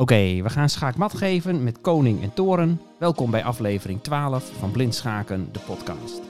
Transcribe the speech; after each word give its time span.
Oké, 0.00 0.42
we 0.42 0.50
gaan 0.50 0.68
schaakmat 0.68 1.14
geven 1.14 1.64
met 1.64 1.80
koning 1.80 2.22
en 2.22 2.32
toren. 2.34 2.80
Welkom 2.98 3.30
bij 3.30 3.44
aflevering 3.44 4.02
12 4.02 4.52
van 4.58 4.70
Blind 4.70 4.94
Schaken, 4.94 5.48
de 5.52 5.58
podcast. 5.58 6.20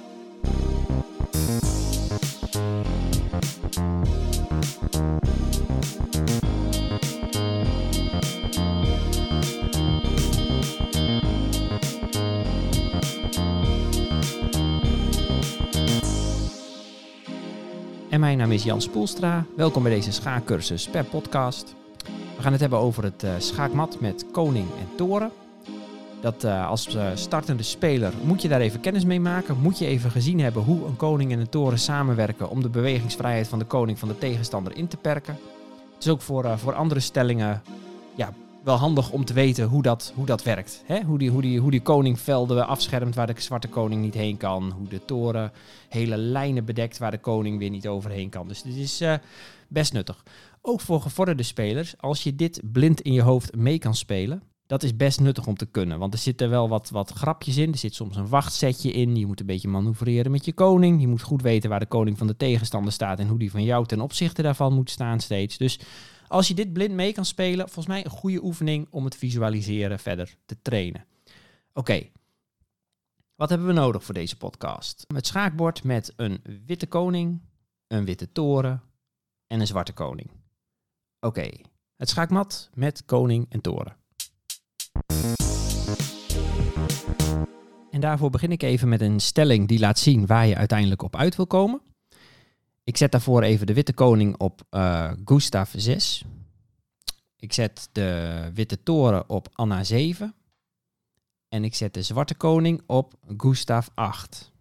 En 18.11 18.21
mijn 18.21 18.39
naam 18.39 18.53
is 18.53 18.63
Jan 18.63 18.81
Spoelstra. 18.81 19.45
Welkom 19.57 19.83
bij 19.83 19.93
deze 19.93 20.13
schaakcursus 20.13 20.89
per 20.89 21.05
podcast. 21.05 21.75
We 22.41 22.47
gaan 22.47 22.55
het 22.55 22.65
hebben 22.65 22.81
over 22.81 23.03
het 23.03 23.25
uh, 23.25 23.31
schaakmat 23.39 24.01
met 24.01 24.25
koning 24.33 24.67
en 24.79 24.97
toren. 24.97 25.31
Dat 26.21 26.45
uh, 26.45 26.69
als 26.69 26.95
uh, 26.97 27.07
startende 27.15 27.63
speler 27.63 28.13
moet 28.23 28.43
je 28.43 28.49
daar 28.49 28.61
even 28.61 28.81
kennis 28.81 29.05
mee 29.05 29.21
maken. 29.21 29.61
Moet 29.61 29.79
je 29.79 29.87
even 29.87 30.11
gezien 30.11 30.41
hebben 30.41 30.63
hoe 30.63 30.87
een 30.87 30.97
koning 30.97 31.33
en 31.33 31.39
een 31.39 31.49
toren 31.49 31.79
samenwerken 31.79 32.51
om 32.51 32.63
de 32.63 32.69
bewegingsvrijheid 32.69 33.49
van 33.49 33.59
de 33.59 33.65
koning 33.65 33.99
van 33.99 34.09
de 34.09 34.19
tegenstander 34.19 34.77
in 34.77 34.89
te 34.89 34.97
perken. 34.97 35.39
Het 35.95 36.05
is 36.05 36.09
ook 36.09 36.21
voor, 36.21 36.59
voor 36.59 36.75
andere 36.75 37.01
stellingen 37.01 37.63
ja, 38.15 38.33
wel 38.65 38.77
handig 38.77 39.11
om 39.11 39.25
te 39.25 39.33
weten 39.33 39.65
hoe 39.65 39.83
dat, 39.83 40.13
hoe 40.15 40.27
dat 40.27 40.43
werkt. 40.43 40.83
Hè? 40.87 41.03
Hoe, 41.03 41.19
die, 41.19 41.31
hoe, 41.31 41.43
die, 41.43 41.61
hoe 41.61 41.71
die 41.71 41.83
koning 41.83 42.21
velden 42.21 42.67
afschermt 42.67 43.15
waar 43.15 43.27
de 43.27 43.35
zwarte 43.37 43.69
koning 43.69 44.03
niet 44.03 44.15
heen 44.15 44.37
kan. 44.37 44.73
Hoe 44.79 44.89
de 44.89 45.05
toren 45.05 45.53
hele 45.89 46.17
lijnen 46.17 46.65
bedekt 46.65 46.99
waar 46.99 47.11
de 47.11 47.19
koning 47.19 47.59
weer 47.59 47.71
niet 47.71 47.89
overheen 47.89 48.29
kan. 48.29 48.49
Dus 48.49 48.63
dit 48.63 48.77
is 48.77 49.03
best 49.69 49.93
nuttig. 49.93 50.23
Ook 50.61 50.81
voor 50.81 51.01
gevorderde 51.01 51.43
spelers, 51.43 51.99
als 51.99 52.23
je 52.23 52.35
dit 52.35 52.61
blind 52.73 53.01
in 53.01 53.13
je 53.13 53.23
hoofd 53.23 53.57
mee 53.57 53.79
kan 53.79 53.95
spelen, 53.95 54.43
dat 54.67 54.83
is 54.83 54.97
best 54.97 55.21
nuttig 55.21 55.47
om 55.47 55.57
te 55.57 55.67
kunnen. 55.67 55.99
Want 55.99 56.13
er 56.13 56.19
zitten 56.19 56.51
wel 56.51 56.69
wat, 56.69 56.91
wat 56.91 57.11
grapjes 57.11 57.57
in. 57.57 57.73
Er 57.73 57.79
zit 57.79 57.95
soms 57.95 58.17
een 58.17 58.29
wachtsetje 58.29 58.93
in. 58.93 59.17
Je 59.17 59.27
moet 59.27 59.41
een 59.41 59.47
beetje 59.47 59.69
manoeuvreren 59.69 60.31
met 60.31 60.45
je 60.45 60.53
koning. 60.53 61.01
Je 61.01 61.07
moet 61.07 61.23
goed 61.23 61.43
weten 61.43 61.71
waar 61.71 61.81
de 61.81 61.87
koning 61.87 62.19
van 62.19 62.27
de 62.27 62.37
tegenstander 62.37 62.93
staat 62.93 63.19
en 63.19 63.29
hoe 63.29 63.39
die 63.39 63.51
van 63.51 63.65
jou 63.65 63.87
ten 63.87 64.01
opzichte 64.01 64.43
daarvan 64.43 64.75
moet 64.75 64.91
staan 64.91 65.21
steeds. 65.21 65.57
Dus 65.57 65.81
als 66.29 66.49
je 66.49 66.55
dit 66.55 66.73
blind 66.73 66.95
mee 66.95 67.13
kan 67.13 67.25
spelen, 67.25 67.67
volgens 67.67 67.87
mij 67.87 68.05
een 68.05 68.11
goede 68.11 68.45
oefening 68.45 68.87
om 68.91 69.05
het 69.05 69.17
visualiseren 69.17 69.99
verder 69.99 70.37
te 70.47 70.57
trainen. 70.63 71.05
Oké, 71.73 72.03
wat 73.35 73.49
hebben 73.49 73.67
we 73.67 73.73
nodig 73.73 74.05
voor 74.05 74.15
deze 74.15 74.37
podcast? 74.37 75.05
Het 75.15 75.27
schaakbord 75.27 75.85
met 75.85 76.13
een 76.17 76.43
witte 76.67 76.87
koning, 76.87 77.41
een 77.87 78.05
witte 78.05 78.33
toren 78.33 78.83
en 79.47 79.61
een 79.61 79.67
zwarte 79.67 79.93
koning. 79.93 80.40
Oké, 81.21 81.51
het 81.97 82.09
schaakmat 82.09 82.71
met 82.75 83.05
koning 83.05 83.47
en 83.49 83.61
toren. 83.61 83.97
En 87.91 88.01
daarvoor 88.01 88.31
begin 88.31 88.53
ik 88.53 88.63
even 88.63 88.89
met 88.89 89.01
een 89.01 89.21
stelling 89.21 89.69
die 89.69 89.79
laat 89.79 89.99
zien 89.99 90.27
waar 90.27 90.47
je 90.47 90.57
uiteindelijk 90.57 91.03
op 91.03 91.17
uit 91.17 91.37
wil 91.37 91.47
komen. 91.47 91.81
Ik 92.85 92.97
zet 92.97 93.13
daarvoor 93.13 93.43
even 93.43 93.67
de 93.67 93.75
witte 93.75 93.93
koning 93.93 94.37
op 94.37 94.63
uh, 94.71 95.13
Gustav 95.25 95.71
6. 95.77 96.25
Ik 97.37 97.53
zet 97.53 97.89
de 97.93 98.51
witte 98.55 98.83
toren 98.83 99.29
op 99.29 99.49
Anna 99.53 99.85
7. 99.85 100.35
En 101.49 101.65
ik 101.65 101.75
zet 101.75 101.95
de 101.95 102.03
zwarte 102.03 102.35
koning 102.35 102.83
op 102.87 103.15
Gustav 103.37 103.89
8. 103.95 104.53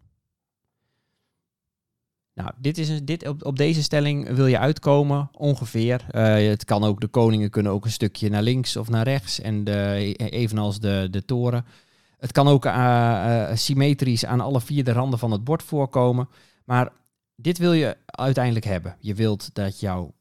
Nou, 2.40 2.52
dit 2.58 2.78
is 2.78 3.04
dit, 3.04 3.44
op, 3.44 3.58
deze 3.58 3.84
stelling 3.84 4.30
wil 4.30 4.45
je 4.45 4.59
uitkomen, 4.59 5.30
ongeveer. 5.32 6.06
Uh, 6.12 6.50
het 6.50 6.66
kan 6.66 6.84
ook, 6.84 7.02
de 7.02 7.08
koningen 7.08 7.50
kunnen 7.50 7.72
ook 7.72 7.86
een 7.86 7.92
stukje 7.92 8.30
naar 8.30 8.42
links 8.42 8.78
of 8.78 8.90
naar 8.90 9.04
rechts, 9.04 9.40
en 9.40 9.64
de, 9.64 10.14
evenals 10.16 10.80
de, 10.80 11.08
de 11.12 11.26
toren. 11.26 11.66
Het 12.17 12.32
kan 12.32 12.48
ook 12.48 12.66
uh, 12.66 13.50
symmetrisch 13.54 14.26
aan 14.26 14.40
alle 14.40 14.62
vier 14.62 14.84
de 14.84 14.92
randen 14.92 15.20
van 15.20 15.32
het 15.32 15.44
bord 15.44 15.64
voorkomen. 15.64 16.30
Maar 16.66 16.92
dit 17.36 17.58
wil 17.58 17.73
je 17.73 17.98
uiteindelijk 18.05 18.66
hebben. 18.66 18.95
Je 18.99 19.14
wilt 19.14 19.54
dat 19.54 19.80
jouw 19.80 20.14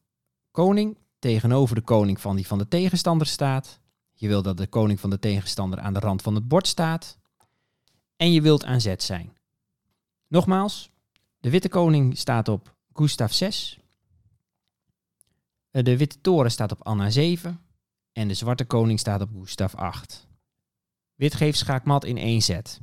koning 0.51 0.97
tegenover 1.19 1.75
de 1.75 1.81
koning 1.81 2.21
van 2.21 2.37
die 2.37 2.47
van 2.47 2.59
de 2.59 2.69
tegenstander 2.69 3.27
staat. 3.27 3.81
Je 4.15 4.29
wilt 4.29 4.45
dat 4.45 4.57
de 4.57 4.67
koning 4.67 5.01
van 5.01 5.11
de 5.11 5.19
tegenstander 5.19 5.79
aan 5.79 5.95
de 5.95 6.01
rand 6.01 6.23
van 6.23 6.35
het 6.35 6.49
bord 6.49 6.67
staat. 6.67 7.19
En 8.17 8.33
je 8.33 8.43
wilt 8.43 8.65
aan 8.65 8.81
zet 8.81 9.03
zijn. 9.03 9.37
Nogmaals, 10.29 10.91
de 11.41 11.51
witte 11.51 11.69
koning 11.69 12.19
staat 12.19 12.49
op 12.49 12.77
Gustav 12.93 13.33
6. 13.33 13.79
De 15.71 15.97
witte 15.97 16.21
toren 16.21 16.51
staat 16.51 16.73
op 16.73 16.87
Anna 16.87 17.11
7. 17.11 17.61
En 18.13 18.29
de 18.29 18.35
zwarte 18.35 18.65
koning 18.65 18.99
staat 18.99 19.21
op 19.21 19.31
Gustav 19.39 19.75
8. 19.75 20.27
Wit 21.15 21.35
geeft 21.35 21.59
schaakmat 21.59 22.05
in 22.05 22.17
één 22.17 22.41
set. 22.41 22.81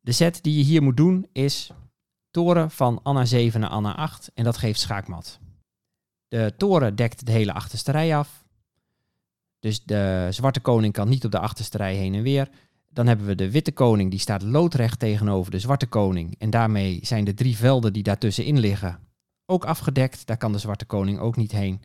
De 0.00 0.12
set 0.12 0.42
die 0.42 0.56
je 0.56 0.64
hier 0.64 0.82
moet 0.82 0.96
doen 0.96 1.26
is 1.32 1.70
toren 2.30 2.70
van 2.70 3.02
Anna 3.02 3.24
7 3.24 3.60
naar 3.60 3.70
Anna 3.70 3.96
8 3.96 4.30
en 4.34 4.44
dat 4.44 4.56
geeft 4.56 4.80
schaakmat. 4.80 5.38
De 6.28 6.54
toren 6.56 6.96
dekt 6.96 7.26
de 7.26 7.32
hele 7.32 7.52
achterste 7.52 7.90
rij 7.90 8.16
af. 8.16 8.44
Dus 9.58 9.84
de 9.84 10.28
zwarte 10.30 10.60
koning 10.60 10.92
kan 10.92 11.08
niet 11.08 11.24
op 11.24 11.30
de 11.30 11.38
achterste 11.38 11.76
rij 11.76 11.94
heen 11.94 12.14
en 12.14 12.22
weer. 12.22 12.50
Dan 12.92 13.06
hebben 13.06 13.26
we 13.26 13.34
de 13.34 13.50
witte 13.50 13.72
koning, 13.72 14.10
die 14.10 14.20
staat 14.20 14.42
loodrecht 14.42 14.98
tegenover 14.98 15.50
de 15.50 15.58
zwarte 15.58 15.86
koning. 15.86 16.34
En 16.38 16.50
daarmee 16.50 16.98
zijn 17.02 17.24
de 17.24 17.34
drie 17.34 17.56
velden 17.56 17.92
die 17.92 18.02
daartussenin 18.02 18.58
liggen 18.58 18.98
ook 19.46 19.64
afgedekt. 19.64 20.26
Daar 20.26 20.36
kan 20.36 20.52
de 20.52 20.58
zwarte 20.58 20.84
koning 20.84 21.18
ook 21.18 21.36
niet 21.36 21.52
heen. 21.52 21.82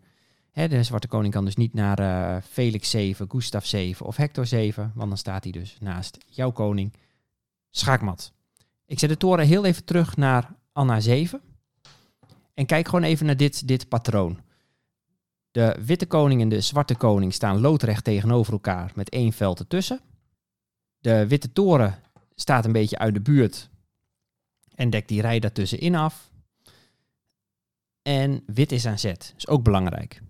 De 0.53 0.83
zwarte 0.83 1.07
koning 1.07 1.33
kan 1.33 1.45
dus 1.45 1.55
niet 1.55 1.73
naar 1.73 1.99
uh, 1.99 2.41
Felix 2.49 2.89
7, 2.89 3.29
Gustav 3.29 3.65
7 3.65 4.05
of 4.05 4.15
Hector 4.15 4.45
7, 4.45 4.91
want 4.95 5.09
dan 5.09 5.17
staat 5.17 5.43
hij 5.43 5.51
dus 5.51 5.77
naast 5.79 6.17
jouw 6.29 6.51
koning. 6.51 6.93
Schaakmat. 7.69 8.33
Ik 8.85 8.99
zet 8.99 9.09
de 9.09 9.17
toren 9.17 9.45
heel 9.45 9.65
even 9.65 9.85
terug 9.85 10.17
naar 10.17 10.55
Anna 10.71 10.99
7. 10.99 11.41
En 12.53 12.65
kijk 12.65 12.85
gewoon 12.85 13.03
even 13.03 13.25
naar 13.25 13.37
dit, 13.37 13.67
dit 13.67 13.89
patroon. 13.89 14.39
De 15.51 15.77
witte 15.85 16.05
koning 16.05 16.41
en 16.41 16.49
de 16.49 16.61
zwarte 16.61 16.95
koning 16.95 17.33
staan 17.33 17.59
loodrecht 17.59 18.03
tegenover 18.03 18.53
elkaar 18.53 18.91
met 18.95 19.09
één 19.09 19.33
veld 19.33 19.59
ertussen. 19.59 19.99
De 21.05 21.27
witte 21.27 21.51
toren 21.51 21.99
staat 22.35 22.65
een 22.65 22.71
beetje 22.71 22.97
uit 22.97 23.13
de 23.13 23.21
buurt 23.21 23.69
en 24.75 24.89
dekt 24.89 25.07
die 25.07 25.21
rij 25.21 25.39
daartussenin 25.39 25.95
af. 25.95 26.31
En 28.01 28.43
wit 28.45 28.71
is 28.71 28.85
aan 28.85 28.99
zet, 28.99 29.33
is 29.37 29.47
ook 29.47 29.63
belangrijk. 29.63 30.21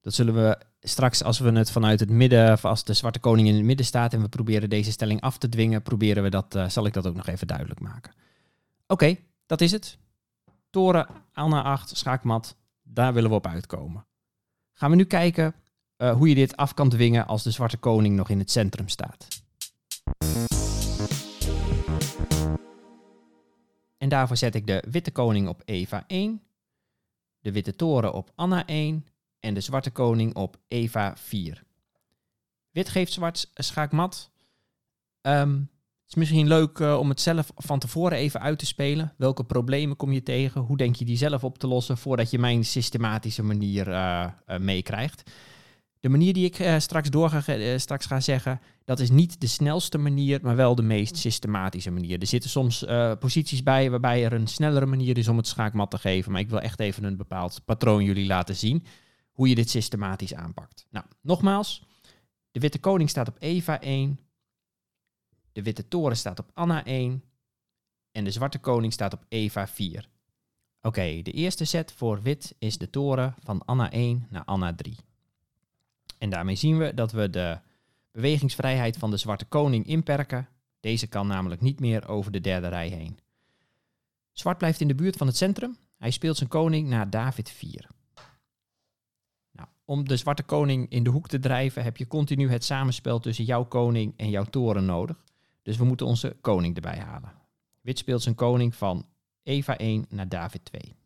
Dat 0.00 0.14
zullen 0.14 0.34
we 0.34 0.58
straks, 0.80 1.22
als 1.22 1.38
we 1.38 1.50
het 1.50 1.70
vanuit 1.70 2.00
het 2.00 2.10
midden, 2.10 2.52
of 2.52 2.64
als 2.64 2.84
de 2.84 2.92
zwarte 2.92 3.18
koning 3.18 3.48
in 3.48 3.54
het 3.54 3.64
midden 3.64 3.86
staat 3.86 4.12
en 4.12 4.20
we 4.20 4.28
proberen 4.28 4.70
deze 4.70 4.90
stelling 4.90 5.20
af 5.20 5.38
te 5.38 5.48
dwingen, 5.48 5.82
proberen 5.82 6.22
we 6.22 6.30
dat, 6.30 6.54
uh, 6.54 6.68
zal 6.68 6.86
ik 6.86 6.92
dat 6.92 7.06
ook 7.06 7.16
nog 7.16 7.26
even 7.26 7.46
duidelijk 7.46 7.80
maken. 7.80 8.12
Oké, 8.86 9.16
dat 9.46 9.60
is 9.60 9.72
het. 9.72 9.98
Toren, 10.70 11.06
Anna 11.32 11.62
8, 11.62 11.96
schaakmat, 11.96 12.56
daar 12.82 13.14
willen 13.14 13.30
we 13.30 13.36
op 13.36 13.46
uitkomen. 13.46 14.06
Gaan 14.72 14.90
we 14.90 14.96
nu 14.96 15.04
kijken 15.04 15.54
uh, 15.96 16.12
hoe 16.12 16.28
je 16.28 16.34
dit 16.34 16.56
af 16.56 16.74
kan 16.74 16.88
dwingen 16.88 17.26
als 17.26 17.42
de 17.42 17.50
zwarte 17.50 17.76
koning 17.76 18.16
nog 18.16 18.28
in 18.28 18.38
het 18.38 18.50
centrum 18.50 18.88
staat. 18.88 19.37
En 24.08 24.14
daarvoor 24.14 24.36
zet 24.36 24.54
ik 24.54 24.66
de 24.66 24.84
witte 24.90 25.10
koning 25.10 25.48
op 25.48 25.62
Eva 25.64 26.04
1, 26.06 26.42
de 27.40 27.52
witte 27.52 27.76
toren 27.76 28.12
op 28.12 28.32
Anna 28.34 28.66
1 28.66 29.06
en 29.40 29.54
de 29.54 29.60
zwarte 29.60 29.90
koning 29.90 30.34
op 30.34 30.56
Eva 30.68 31.16
4. 31.16 31.64
Wit 32.70 32.88
geeft 32.88 33.12
zwart 33.12 33.50
schaakmat. 33.54 34.30
Um, 35.22 35.70
het 36.00 36.08
is 36.08 36.14
misschien 36.14 36.48
leuk 36.48 36.78
uh, 36.78 36.98
om 36.98 37.08
het 37.08 37.20
zelf 37.20 37.52
van 37.56 37.78
tevoren 37.78 38.18
even 38.18 38.40
uit 38.40 38.58
te 38.58 38.66
spelen. 38.66 39.14
Welke 39.16 39.44
problemen 39.44 39.96
kom 39.96 40.12
je 40.12 40.22
tegen? 40.22 40.60
Hoe 40.60 40.76
denk 40.76 40.96
je 40.96 41.04
die 41.04 41.16
zelf 41.16 41.44
op 41.44 41.58
te 41.58 41.66
lossen 41.66 41.98
voordat 41.98 42.30
je 42.30 42.38
mijn 42.38 42.64
systematische 42.64 43.42
manier 43.42 43.88
uh, 43.88 44.28
uh, 44.46 44.58
meekrijgt? 44.58 45.30
De 46.00 46.08
manier 46.08 46.32
die 46.32 46.44
ik 46.44 46.58
uh, 46.58 46.78
straks, 46.78 47.10
doorga, 47.10 47.56
uh, 47.56 47.78
straks 47.78 48.06
ga 48.06 48.20
zeggen, 48.20 48.60
dat 48.84 49.00
is 49.00 49.10
niet 49.10 49.40
de 49.40 49.46
snelste 49.46 49.98
manier, 49.98 50.38
maar 50.42 50.56
wel 50.56 50.74
de 50.74 50.82
meest 50.82 51.16
systematische 51.16 51.90
manier. 51.90 52.20
Er 52.20 52.26
zitten 52.26 52.50
soms 52.50 52.82
uh, 52.82 53.12
posities 53.18 53.62
bij 53.62 53.90
waarbij 53.90 54.24
er 54.24 54.32
een 54.32 54.46
snellere 54.46 54.86
manier 54.86 55.18
is 55.18 55.28
om 55.28 55.36
het 55.36 55.46
schaakmat 55.46 55.90
te 55.90 55.98
geven. 55.98 56.32
Maar 56.32 56.40
ik 56.40 56.48
wil 56.48 56.60
echt 56.60 56.80
even 56.80 57.04
een 57.04 57.16
bepaald 57.16 57.64
patroon 57.64 58.04
jullie 58.04 58.26
laten 58.26 58.56
zien. 58.56 58.84
Hoe 59.32 59.48
je 59.48 59.54
dit 59.54 59.70
systematisch 59.70 60.34
aanpakt. 60.34 60.86
Nou, 60.90 61.06
nogmaals. 61.22 61.86
De 62.50 62.60
witte 62.60 62.78
koning 62.78 63.10
staat 63.10 63.28
op 63.28 63.36
Eva 63.38 63.80
1. 63.80 64.18
De 65.52 65.62
witte 65.62 65.88
toren 65.88 66.16
staat 66.16 66.38
op 66.38 66.50
Anna 66.54 66.84
1. 66.84 67.22
En 68.12 68.24
de 68.24 68.30
zwarte 68.30 68.58
koning 68.58 68.92
staat 68.92 69.12
op 69.12 69.24
Eva 69.28 69.66
4. 69.66 70.08
Oké, 70.78 70.86
okay, 70.86 71.22
de 71.22 71.32
eerste 71.32 71.64
set 71.64 71.92
voor 71.92 72.22
wit 72.22 72.54
is 72.58 72.78
de 72.78 72.90
toren 72.90 73.34
van 73.42 73.64
Anna 73.64 73.90
1 73.90 74.26
naar 74.30 74.44
Anna 74.44 74.74
3. 74.74 74.96
En 76.18 76.30
daarmee 76.30 76.54
zien 76.54 76.78
we 76.78 76.94
dat 76.94 77.12
we 77.12 77.30
de 77.30 77.58
bewegingsvrijheid 78.12 78.96
van 78.96 79.10
de 79.10 79.16
zwarte 79.16 79.44
koning 79.44 79.86
inperken. 79.86 80.48
Deze 80.80 81.06
kan 81.06 81.26
namelijk 81.26 81.60
niet 81.60 81.80
meer 81.80 82.08
over 82.08 82.32
de 82.32 82.40
derde 82.40 82.68
rij 82.68 82.88
heen. 82.88 83.18
Zwart 84.32 84.58
blijft 84.58 84.80
in 84.80 84.88
de 84.88 84.94
buurt 84.94 85.16
van 85.16 85.26
het 85.26 85.36
centrum. 85.36 85.76
Hij 85.96 86.10
speelt 86.10 86.36
zijn 86.36 86.48
koning 86.48 86.88
naar 86.88 87.10
David 87.10 87.50
4. 87.50 87.88
Nou, 89.50 89.68
om 89.84 90.08
de 90.08 90.16
zwarte 90.16 90.42
koning 90.42 90.90
in 90.90 91.02
de 91.02 91.10
hoek 91.10 91.28
te 91.28 91.38
drijven, 91.38 91.82
heb 91.82 91.96
je 91.96 92.06
continu 92.06 92.50
het 92.50 92.64
samenspel 92.64 93.20
tussen 93.20 93.44
jouw 93.44 93.64
koning 93.64 94.14
en 94.16 94.30
jouw 94.30 94.44
toren 94.44 94.84
nodig. 94.84 95.24
Dus 95.62 95.76
we 95.76 95.84
moeten 95.84 96.06
onze 96.06 96.36
koning 96.40 96.74
erbij 96.74 96.98
halen. 96.98 97.32
Wit 97.80 97.98
speelt 97.98 98.22
zijn 98.22 98.34
koning 98.34 98.74
van 98.74 99.06
Eva 99.42 99.76
1 99.76 100.06
naar 100.08 100.28
David 100.28 100.64
2. 100.64 100.97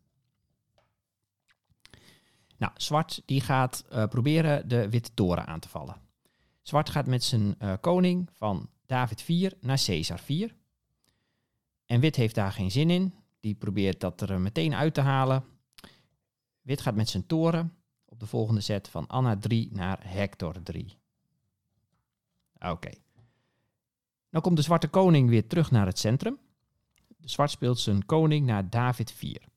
Nou, 2.57 2.71
zwart 2.75 3.21
die 3.25 3.41
gaat 3.41 3.85
uh, 3.91 4.05
proberen 4.05 4.67
de 4.67 4.89
witte 4.89 5.13
toren 5.13 5.45
aan 5.45 5.59
te 5.59 5.69
vallen. 5.69 5.95
Zwart 6.61 6.89
gaat 6.89 7.07
met 7.07 7.23
zijn 7.23 7.55
uh, 7.59 7.73
koning 7.81 8.29
van 8.33 8.69
David 8.85 9.21
4 9.21 9.53
naar 9.59 9.81
Caesar 9.85 10.19
4. 10.19 10.55
En 11.85 11.99
wit 11.99 12.15
heeft 12.15 12.35
daar 12.35 12.51
geen 12.51 12.71
zin 12.71 12.89
in. 12.89 13.13
Die 13.39 13.55
probeert 13.55 13.99
dat 13.99 14.21
er 14.21 14.41
meteen 14.41 14.75
uit 14.75 14.93
te 14.93 15.01
halen. 15.01 15.43
Wit 16.61 16.81
gaat 16.81 16.95
met 16.95 17.09
zijn 17.09 17.25
toren 17.25 17.73
op 18.05 18.19
de 18.19 18.25
volgende 18.25 18.61
set 18.61 18.87
van 18.87 19.07
Anna 19.07 19.37
3 19.37 19.69
naar 19.71 19.99
Hector 20.03 20.63
3. 20.63 20.97
Oké. 22.55 22.69
Okay. 22.69 22.97
Dan 24.29 24.41
komt 24.41 24.55
de 24.55 24.61
zwarte 24.61 24.87
koning 24.87 25.29
weer 25.29 25.47
terug 25.47 25.71
naar 25.71 25.85
het 25.85 25.99
centrum. 25.99 26.37
Zwart 27.19 27.51
speelt 27.51 27.79
zijn 27.79 28.05
koning 28.05 28.45
naar 28.45 28.69
David 28.69 29.11
4. 29.11 29.51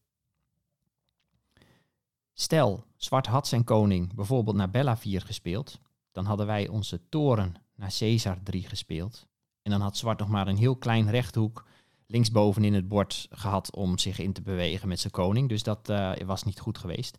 Stel, 2.38 2.84
zwart 2.96 3.26
had 3.26 3.46
zijn 3.46 3.64
koning 3.64 4.14
bijvoorbeeld 4.14 4.56
naar 4.56 4.70
Bella 4.70 4.96
4 4.96 5.20
gespeeld, 5.20 5.80
dan 6.12 6.24
hadden 6.24 6.46
wij 6.46 6.68
onze 6.68 7.08
toren 7.08 7.54
naar 7.74 7.94
Caesar 7.98 8.42
3 8.42 8.62
gespeeld. 8.62 9.26
En 9.62 9.70
dan 9.70 9.80
had 9.80 9.96
zwart 9.96 10.18
nog 10.18 10.28
maar 10.28 10.48
een 10.48 10.56
heel 10.56 10.76
klein 10.76 11.10
rechthoek 11.10 11.64
linksboven 12.06 12.64
in 12.64 12.74
het 12.74 12.88
bord 12.88 13.26
gehad 13.30 13.74
om 13.74 13.98
zich 13.98 14.18
in 14.18 14.32
te 14.32 14.42
bewegen 14.42 14.88
met 14.88 15.00
zijn 15.00 15.12
koning. 15.12 15.48
Dus 15.48 15.62
dat 15.62 15.88
uh, 15.90 16.12
was 16.26 16.42
niet 16.42 16.60
goed 16.60 16.78
geweest. 16.78 17.18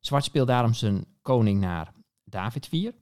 Zwart 0.00 0.24
speelt 0.24 0.46
daarom 0.46 0.74
zijn 0.74 1.04
koning 1.22 1.60
naar 1.60 1.92
David 2.24 2.66
4. 2.66 2.94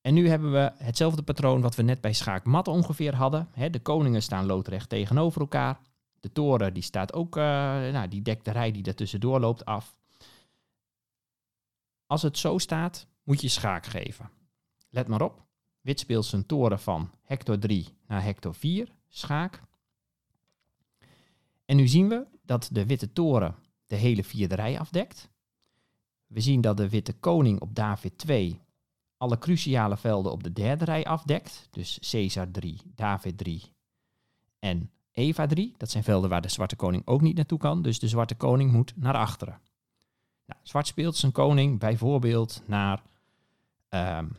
En 0.00 0.14
nu 0.14 0.28
hebben 0.28 0.52
we 0.52 0.72
hetzelfde 0.76 1.22
patroon 1.22 1.60
wat 1.60 1.74
we 1.74 1.82
net 1.82 2.00
bij 2.00 2.12
schaak 2.12 2.44
mat 2.44 2.68
ongeveer 2.68 3.14
hadden. 3.14 3.48
de 3.70 3.80
koningen 3.80 4.22
staan 4.22 4.46
loodrecht 4.46 4.88
tegenover 4.88 5.40
elkaar. 5.40 5.78
De 6.20 6.32
toren 6.32 6.74
die 6.74 6.82
staat 6.82 7.12
ook, 7.12 7.36
uh, 7.36 7.42
nou, 7.42 8.08
die 8.08 8.22
dekt 8.22 8.44
de 8.44 8.50
rij 8.50 8.72
die 8.72 8.84
er 8.84 8.94
tussendoor 8.94 9.40
loopt 9.40 9.64
af. 9.64 9.96
Als 12.06 12.22
het 12.22 12.38
zo 12.38 12.58
staat, 12.58 13.06
moet 13.22 13.40
je 13.40 13.48
schaak 13.48 13.86
geven. 13.86 14.30
Let 14.90 15.08
maar 15.08 15.22
op. 15.22 15.44
Wit 15.80 16.00
speelt 16.00 16.24
zijn 16.24 16.46
toren 16.46 16.80
van 16.80 17.10
hector 17.22 17.58
3 17.58 17.88
naar 18.06 18.22
hector 18.22 18.54
4, 18.54 18.92
schaak. 19.08 19.62
En 21.64 21.76
nu 21.76 21.88
zien 21.88 22.08
we 22.08 22.26
dat 22.42 22.68
de 22.72 22.86
witte 22.86 23.12
toren 23.12 23.54
de 23.86 23.96
hele 23.96 24.24
vierde 24.24 24.54
rij 24.54 24.78
afdekt. 24.78 25.30
We 26.26 26.40
zien 26.40 26.60
dat 26.60 26.76
de 26.76 26.88
witte 26.88 27.12
koning 27.12 27.60
op 27.60 27.74
David 27.74 28.18
2 28.18 28.60
alle 29.16 29.38
cruciale 29.38 29.96
velden 29.96 30.32
op 30.32 30.42
de 30.42 30.52
derde 30.52 30.84
rij 30.84 31.04
afdekt. 31.04 31.68
Dus 31.70 31.98
Caesar 32.10 32.50
3, 32.50 32.80
David 32.94 33.38
3 33.38 33.62
en 34.58 34.90
Eva 35.12 35.46
3. 35.46 35.74
Dat 35.76 35.90
zijn 35.90 36.04
velden 36.04 36.30
waar 36.30 36.42
de 36.42 36.48
zwarte 36.48 36.76
koning 36.76 37.06
ook 37.06 37.20
niet 37.20 37.36
naartoe 37.36 37.58
kan. 37.58 37.82
Dus 37.82 37.98
de 37.98 38.08
zwarte 38.08 38.34
koning 38.34 38.72
moet 38.72 38.92
naar 38.96 39.14
achteren. 39.14 39.60
Nou, 40.46 40.60
zwart 40.62 40.86
speelt 40.86 41.16
zijn 41.16 41.32
koning 41.32 41.78
bijvoorbeeld 41.78 42.62
naar 42.66 43.02
um, 43.88 44.36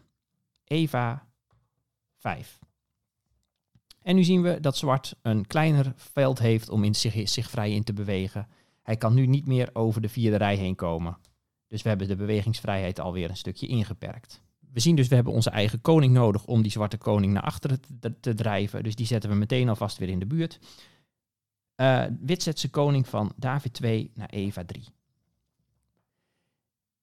Eva 0.63 1.27
5. 2.18 2.59
En 4.01 4.15
nu 4.15 4.24
zien 4.24 4.42
we 4.42 4.59
dat 4.59 4.77
zwart 4.77 5.15
een 5.21 5.48
kleiner 5.48 5.94
veld 5.95 6.39
heeft 6.39 6.69
om 6.69 6.83
in 6.83 6.95
zich, 6.95 7.30
zich 7.30 7.50
vrij 7.50 7.71
in 7.71 7.83
te 7.83 7.94
bewegen. 7.94 8.48
Hij 8.83 8.98
kan 8.98 9.13
nu 9.13 9.25
niet 9.25 9.48
meer 9.48 9.69
over 9.74 10.01
de 10.01 10.09
vierde 10.09 10.38
rij 10.38 10.56
heen 10.56 10.75
komen. 10.75 11.18
Dus 11.68 11.81
we 11.81 11.89
hebben 11.89 12.07
de 12.07 12.15
bewegingsvrijheid 12.15 13.00
alweer 13.00 13.30
een 13.30 13.38
stukje 13.38 13.68
ingeperkt. 13.68 14.42
We 14.74 14.80
zien 14.80 14.95
dus, 14.95 15.07
we 15.07 15.15
hebben 15.15 15.33
onze 15.33 15.50
eigen 15.50 15.81
koning 15.81 16.13
nodig 16.13 16.45
om 16.45 16.62
die 16.62 16.71
zwarte 16.71 16.98
koning 16.98 17.33
naar 17.33 17.44
achteren 17.44 17.80
te, 18.00 18.19
te 18.19 18.33
drijven. 18.33 18.83
Dus 18.83 18.95
die 18.95 19.06
zetten 19.06 19.30
we 19.30 19.36
meteen 19.36 19.69
alvast 19.69 19.98
weer 19.98 20.09
in 20.09 20.19
de 20.19 20.25
buurt. 20.25 20.59
Wit 22.19 22.44
zet 22.44 22.59
zijn 22.59 22.71
koning 22.71 23.07
van 23.07 23.33
David 23.36 23.74
2 23.74 24.12
naar 24.13 24.30
Eva 24.30 24.65
3. 24.65 24.83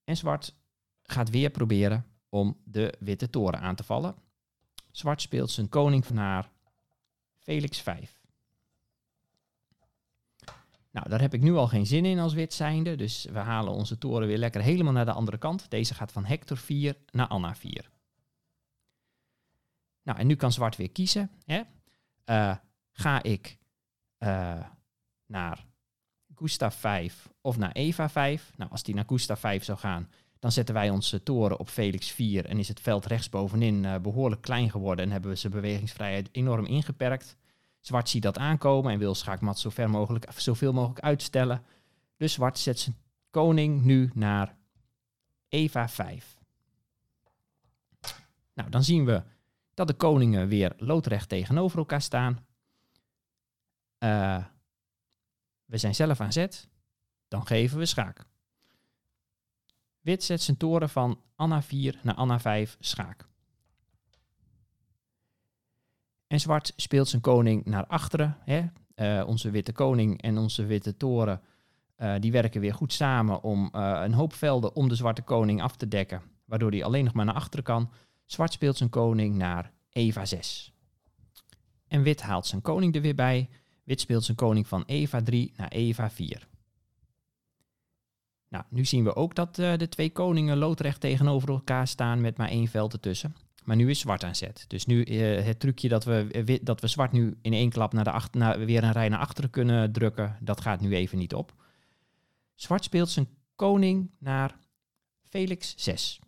En 0.04 0.16
zwart 0.16 0.54
gaat 1.02 1.30
weer 1.30 1.50
proberen 1.50 2.06
om 2.28 2.60
de 2.64 2.94
witte 2.98 3.30
toren 3.30 3.60
aan 3.60 3.74
te 3.74 3.84
vallen. 3.84 4.14
Zwart 4.90 5.20
speelt 5.20 5.50
zijn 5.50 5.68
koning 5.68 6.08
naar 6.08 6.50
Felix 7.38 7.80
5. 7.80 8.22
Nou, 10.90 11.08
daar 11.08 11.20
heb 11.20 11.34
ik 11.34 11.40
nu 11.40 11.54
al 11.54 11.68
geen 11.68 11.86
zin 11.86 12.04
in 12.04 12.18
als 12.18 12.34
wit 12.34 12.54
zijnde. 12.54 12.96
Dus 12.96 13.24
we 13.24 13.38
halen 13.38 13.72
onze 13.72 13.98
toren 13.98 14.26
weer 14.26 14.38
lekker 14.38 14.60
helemaal 14.60 14.92
naar 14.92 15.04
de 15.04 15.12
andere 15.12 15.38
kant. 15.38 15.70
Deze 15.70 15.94
gaat 15.94 16.12
van 16.12 16.24
Hector 16.24 16.56
4 16.56 16.96
naar 17.10 17.26
Anna 17.26 17.54
4. 17.54 17.90
Nou, 20.02 20.18
en 20.18 20.26
nu 20.26 20.36
kan 20.36 20.52
zwart 20.52 20.76
weer 20.76 20.90
kiezen. 20.90 21.30
Hè? 21.44 21.62
Uh, 22.26 22.56
ga 22.90 23.22
ik 23.22 23.58
uh, 24.18 24.64
naar 25.26 25.66
Gustav 26.36 26.75
5 26.75 27.28
of 27.40 27.56
naar 27.56 27.72
Eva 27.72 28.08
5? 28.08 28.52
Nou, 28.56 28.70
als 28.70 28.82
die 28.82 28.94
naar 28.94 29.04
Gustav 29.06 29.40
5 29.40 29.64
zou 29.64 29.78
gaan, 29.78 30.08
dan 30.38 30.52
zetten 30.52 30.75
wij 30.75 30.90
onze 30.90 31.22
toren 31.22 31.58
op 31.58 31.69
Felix 31.69 32.10
4 32.10 32.46
en 32.46 32.58
is 32.58 32.69
het 32.69 32.81
veld 32.81 33.06
rechtsbovenin 33.06 33.84
uh, 33.84 33.96
behoorlijk 33.96 34.42
klein 34.42 34.70
geworden 34.70 35.04
en 35.04 35.10
hebben 35.10 35.31
we 35.31 35.36
zijn 35.36 35.52
bewegingsvrijheid 35.52 36.28
enorm 36.32 36.66
ingeperkt. 36.66 37.36
Zwart 37.81 38.08
ziet 38.08 38.22
dat 38.22 38.38
aankomen 38.38 38.92
en 38.92 38.98
wil 38.98 39.14
schaakmat 39.14 39.58
zo 39.58 39.70
ver 39.70 39.90
mogelijk, 39.90 40.26
zoveel 40.36 40.72
mogelijk 40.72 41.00
uitstellen. 41.00 41.62
Dus 42.16 42.32
zwart 42.32 42.58
zet 42.58 42.78
zijn 42.78 42.96
koning 43.30 43.82
nu 43.82 44.10
naar 44.14 44.56
Eva 45.48 45.88
5. 45.88 46.38
Nou, 48.54 48.70
dan 48.70 48.84
zien 48.84 49.04
we 49.04 49.22
dat 49.75 49.87
de 49.87 49.94
koningen 49.94 50.48
weer 50.48 50.72
loodrecht 50.76 51.28
tegenover 51.28 51.78
elkaar 51.78 52.02
staan. 52.02 52.46
Uh, 53.98 54.44
we 55.64 55.78
zijn 55.78 55.94
zelf 55.94 56.20
aan 56.20 56.32
zet. 56.32 56.69
Dan 57.28 57.46
geven 57.46 57.78
we 57.78 57.87
schaak. 57.87 58.25
Wit 60.00 60.25
zet 60.25 60.43
zijn 60.43 60.56
toren 60.56 60.88
van 60.88 61.20
Anna 61.37 61.62
4 61.62 62.00
naar 62.02 62.14
Anna 62.14 62.40
5 62.40 62.76
schaak. 62.81 63.26
En 66.26 66.40
zwart 66.40 66.72
speelt 66.76 67.08
zijn 67.08 67.22
koning 67.22 67.64
naar 67.64 67.87
achteren. 67.87 68.37
Hè? 68.40 68.64
Uh, 68.96 69.28
onze 69.28 69.50
witte 69.50 69.72
koning 69.72 70.22
en 70.22 70.38
onze 70.38 70.64
witte 70.64 70.96
toren, 70.96 71.40
uh, 71.99 72.14
die 72.20 72.32
werken 72.32 72.61
weer 72.61 72.75
goed 72.75 72.93
samen 72.93 73.43
om 73.43 73.70
uh, 73.72 74.00
een 74.05 74.12
hoop 74.12 74.32
velden 74.32 74.75
om 74.75 74.88
de 74.88 74.94
zwarte 74.94 75.22
koning 75.22 75.62
af 75.62 75.76
te 75.76 75.88
dekken, 75.88 76.22
waardoor 76.44 76.70
hij 76.70 76.84
alleen 76.84 77.05
nog 77.05 77.12
maar 77.12 77.25
naar 77.25 77.34
achteren 77.34 77.64
kan. 77.64 77.90
Zwart 78.25 78.52
speelt 78.52 78.76
zijn 78.76 78.90
koning 78.90 79.37
naar 79.37 79.73
Eva 79.90 80.25
6. 80.25 80.73
En 81.88 82.02
wit 82.02 82.23
haalt 82.23 82.47
zijn 82.47 82.62
koning 82.62 82.94
er 82.94 83.00
weer 83.00 83.14
bij. 83.14 83.49
Wit 83.85 84.00
speelt 84.00 84.25
zijn 84.25 84.37
koning 84.37 84.69
van 84.69 84.83
Eva 84.87 85.23
3 85.23 85.53
naar 85.57 85.69
Eva 85.69 86.11
4. 86.11 86.49
Nou, 88.49 88.64
nu 88.69 88.85
zien 88.85 89.05
we 89.05 89.17
ook 89.17 89.35
dat 89.35 89.55
de 89.55 89.88
twee 89.88 90.11
koningen 90.11 90.57
loodrecht 90.57 91.00
tegenover 91.00 91.49
elkaar 91.49 91.88
staan 91.88 92.21
met 92.21 92.37
maar 92.37 92.49
één 92.49 92.69
veld 92.69 92.93
ertussen. 92.93 93.35
Maar 93.64 93.76
nu 93.76 93.91
is 93.91 93.99
zwart 93.99 94.25
aan 94.25 94.35
zet. 94.35 94.64
Dus 94.69 94.87
nu 94.87 95.05
uh, 95.05 95.45
het 95.45 95.61
trucje 95.61 95.88
dat 95.88 96.05
we, 96.05 96.29
eh, 96.47 96.59
dat 96.62 96.81
we 96.81 96.87
zwart 96.87 97.12
nu 97.12 97.37
in 97.43 97.53
één 97.53 97.71
klap 97.71 97.93
naar 97.93 98.05
de 98.05 98.11
achter, 98.11 98.41
naar, 98.41 98.59
weer 98.59 98.85
een 98.85 98.93
rij 98.93 99.09
naar 99.09 99.19
achteren 99.19 99.50
kunnen 99.50 99.93
drukken, 99.93 100.38
dat 100.41 100.61
gaat 100.61 100.81
nu 100.81 100.95
even 100.95 101.19
niet 101.19 101.35
op. 101.35 101.55
Zwart 102.55 102.85
speelt 102.85 103.09
zijn 103.09 103.29
koning 103.57 104.11
naar 104.19 104.59
Felix 105.23 105.75
6. 105.76 106.21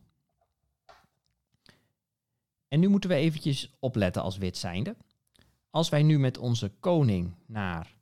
En 2.68 2.80
nu 2.80 2.88
moeten 2.88 3.10
we 3.10 3.16
eventjes 3.16 3.72
opletten 3.78 4.22
als 4.22 4.38
wit 4.38 4.56
zijnde. 4.56 4.96
Als 5.76 5.88
wij 5.88 6.02
nu 6.02 6.18
met 6.18 6.38
onze 6.38 6.72
koning 6.80 7.34
naar 7.46 7.96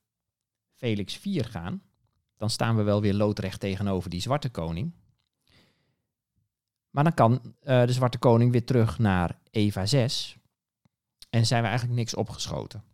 Felix 0.75 1.16
4 1.16 1.45
gaan, 1.45 1.83
dan 2.37 2.50
staan 2.50 2.76
we 2.76 2.83
wel 2.83 3.00
weer 3.00 3.14
loodrecht 3.14 3.61
tegenover 3.61 4.11
die 4.11 4.21
zwarte 4.21 4.49
koning. 4.49 4.93
Maar 6.90 7.04
dan 7.04 7.14
kan 7.14 7.33
uh, 7.33 7.87
de 7.87 7.93
Zwarte 7.93 8.19
Koning 8.19 8.52
weer 8.52 8.64
terug 8.64 8.99
naar 8.99 9.38
Eva 9.50 9.87
6. 9.87 10.37
En 11.31 11.47
zijn 11.47 11.62
we 11.62 11.69
eigenlijk 11.69 11.99
niks 11.99 12.14
opgeschoten. 12.14 12.85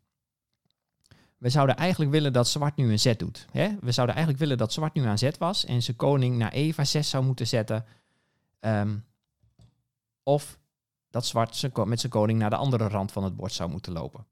We 1.38 1.48
zouden 1.48 1.76
eigenlijk 1.76 2.10
willen 2.10 2.32
dat 2.32 2.48
Zwart 2.48 2.76
nu 2.76 2.90
een 2.90 2.98
zet 2.98 3.18
doet. 3.18 3.46
Hè? 3.50 3.76
We 3.80 3.92
zouden 3.92 4.14
eigenlijk 4.16 4.44
willen 4.44 4.58
dat 4.58 4.72
Zwart 4.72 4.94
nu 4.94 5.04
aan 5.04 5.18
zet 5.18 5.38
was 5.38 5.64
en 5.64 5.82
zijn 5.82 5.96
koning 5.96 6.36
naar 6.36 6.52
Eva 6.52 6.84
6 6.84 7.10
zou 7.10 7.24
moeten 7.24 7.46
zetten. 7.46 7.84
Um, 8.60 9.04
of 10.22 10.58
dat 11.10 11.26
Zwart 11.26 11.74
met 11.84 12.00
zijn 12.00 12.12
koning 12.12 12.38
naar 12.38 12.50
de 12.50 12.56
andere 12.56 12.88
rand 12.88 13.12
van 13.12 13.24
het 13.24 13.36
bord 13.36 13.52
zou 13.52 13.70
moeten 13.70 13.92
lopen. 13.92 14.26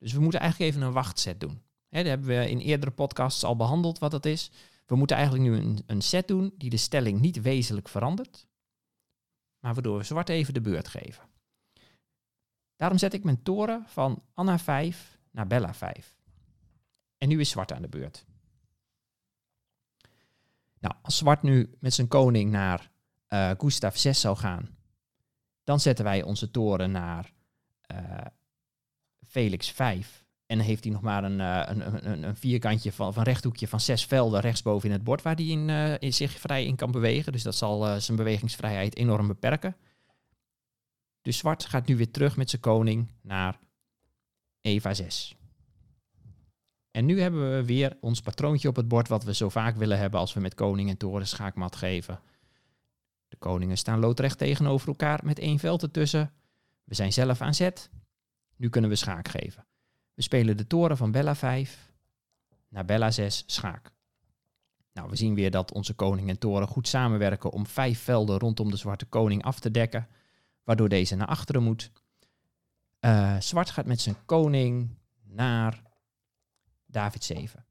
Dus 0.00 0.12
we 0.12 0.20
moeten 0.20 0.40
eigenlijk 0.40 0.70
even 0.70 0.86
een 0.86 0.92
wachtzet 0.92 1.40
doen. 1.40 1.62
Hè, 1.88 1.98
dat 1.98 2.06
hebben 2.06 2.28
we 2.28 2.50
in 2.50 2.58
eerdere 2.58 2.90
podcasts 2.90 3.44
al 3.44 3.56
behandeld 3.56 3.98
wat 3.98 4.10
dat 4.10 4.26
is. 4.26 4.50
We 4.86 4.96
moeten 4.96 5.16
eigenlijk 5.16 5.48
nu 5.48 5.56
een, 5.56 5.82
een 5.86 6.00
set 6.00 6.28
doen 6.28 6.54
die 6.58 6.70
de 6.70 6.76
stelling 6.76 7.20
niet 7.20 7.40
wezenlijk 7.40 7.88
verandert 7.88 8.48
maar 9.60 9.74
waardoor 9.74 9.98
we 9.98 10.04
zwart 10.04 10.28
even 10.28 10.54
de 10.54 10.60
beurt 10.60 10.88
geven. 10.88 11.24
Daarom 12.76 12.98
zet 12.98 13.14
ik 13.14 13.24
mijn 13.24 13.42
toren 13.42 13.84
van 13.86 14.22
Anna 14.34 14.58
5 14.58 15.18
naar 15.30 15.46
Bella 15.46 15.74
5. 15.74 16.16
En 17.18 17.28
nu 17.28 17.40
is 17.40 17.50
zwart 17.50 17.72
aan 17.72 17.82
de 17.82 17.88
beurt. 17.88 18.26
Nou, 20.78 20.94
als 21.02 21.16
zwart 21.16 21.42
nu 21.42 21.76
met 21.80 21.94
zijn 21.94 22.08
koning 22.08 22.50
naar 22.50 22.90
uh, 23.28 23.50
Gustav 23.58 23.96
6 23.96 24.20
zou 24.20 24.36
gaan, 24.36 24.78
dan 25.64 25.80
zetten 25.80 26.04
wij 26.04 26.22
onze 26.22 26.50
toren 26.50 26.90
naar 26.90 27.32
uh, 27.94 28.18
Felix 29.30 29.70
5. 29.70 30.24
En 30.46 30.58
heeft 30.58 30.84
hij 30.84 30.92
nog 30.92 31.02
maar 31.02 31.24
een, 31.24 31.38
uh, 31.38 31.62
een, 31.66 32.06
een, 32.10 32.22
een, 32.22 32.36
vierkantje 32.36 32.92
van, 32.92 33.14
van 33.14 33.22
rechthoekje 33.22 33.68
van 33.68 33.80
zes 33.80 34.04
velden 34.04 34.40
rechtsboven 34.40 34.88
in 34.88 34.94
het 34.94 35.04
bord 35.04 35.22
waar 35.22 35.34
hij 35.34 35.44
in, 35.44 35.68
in 35.98 36.14
zich 36.14 36.30
vrij 36.30 36.64
in 36.64 36.76
kan 36.76 36.90
bewegen. 36.90 37.32
Dus 37.32 37.42
dat 37.42 37.54
zal 37.54 38.00
zijn 38.00 38.16
bewegingsvrijheid 38.16 38.96
enorm 38.96 39.26
beperken. 39.26 39.76
Dus 41.22 41.38
zwart 41.38 41.64
gaat 41.64 41.86
nu 41.86 41.96
weer 41.96 42.10
terug 42.10 42.36
met 42.36 42.50
zijn 42.50 42.62
koning 42.62 43.08
naar 43.20 43.58
Eva 44.60 44.94
6. 44.94 45.36
En 46.90 47.04
nu 47.04 47.20
hebben 47.20 47.56
we 47.56 47.64
weer 47.64 47.96
ons 48.00 48.20
patroontje 48.20 48.68
op 48.68 48.76
het 48.76 48.88
bord 48.88 49.08
wat 49.08 49.24
we 49.24 49.34
zo 49.34 49.48
vaak 49.48 49.76
willen 49.76 49.98
hebben 49.98 50.20
als 50.20 50.32
we 50.34 50.40
met 50.40 50.54
koning 50.54 50.88
en 50.88 50.96
toren 50.96 51.26
schaakmat 51.26 51.76
geven. 51.76 52.20
De 53.28 53.36
koningen 53.36 53.78
staan 53.78 53.98
loodrecht 53.98 54.38
tegenover 54.38 54.88
elkaar 54.88 55.20
met 55.24 55.38
één 55.38 55.58
veld 55.58 55.82
ertussen. 55.82 56.32
We 56.84 56.94
zijn 56.94 57.12
zelf 57.12 57.40
aan 57.40 57.54
zet. 57.54 57.90
Nu 58.60 58.68
kunnen 58.68 58.90
we 58.90 58.96
schaak 58.96 59.28
geven. 59.28 59.66
We 60.14 60.22
spelen 60.22 60.56
de 60.56 60.66
toren 60.66 60.96
van 60.96 61.10
Bella 61.10 61.34
5 61.34 61.92
naar 62.68 62.84
Bella 62.84 63.10
6 63.10 63.42
schaak. 63.46 63.92
Nou, 64.92 65.10
we 65.10 65.16
zien 65.16 65.34
weer 65.34 65.50
dat 65.50 65.72
onze 65.72 65.94
koning 65.94 66.28
en 66.28 66.38
toren 66.38 66.68
goed 66.68 66.88
samenwerken 66.88 67.50
om 67.50 67.66
vijf 67.66 68.00
velden 68.00 68.38
rondom 68.38 68.70
de 68.70 68.76
zwarte 68.76 69.04
koning 69.04 69.42
af 69.42 69.60
te 69.60 69.70
dekken, 69.70 70.08
waardoor 70.64 70.88
deze 70.88 71.16
naar 71.16 71.26
achteren 71.26 71.62
moet. 71.62 71.90
Uh, 73.00 73.40
zwart 73.40 73.70
gaat 73.70 73.86
met 73.86 74.00
zijn 74.00 74.16
koning 74.24 74.98
naar 75.22 75.82
David 76.86 77.24
7. 77.24 77.64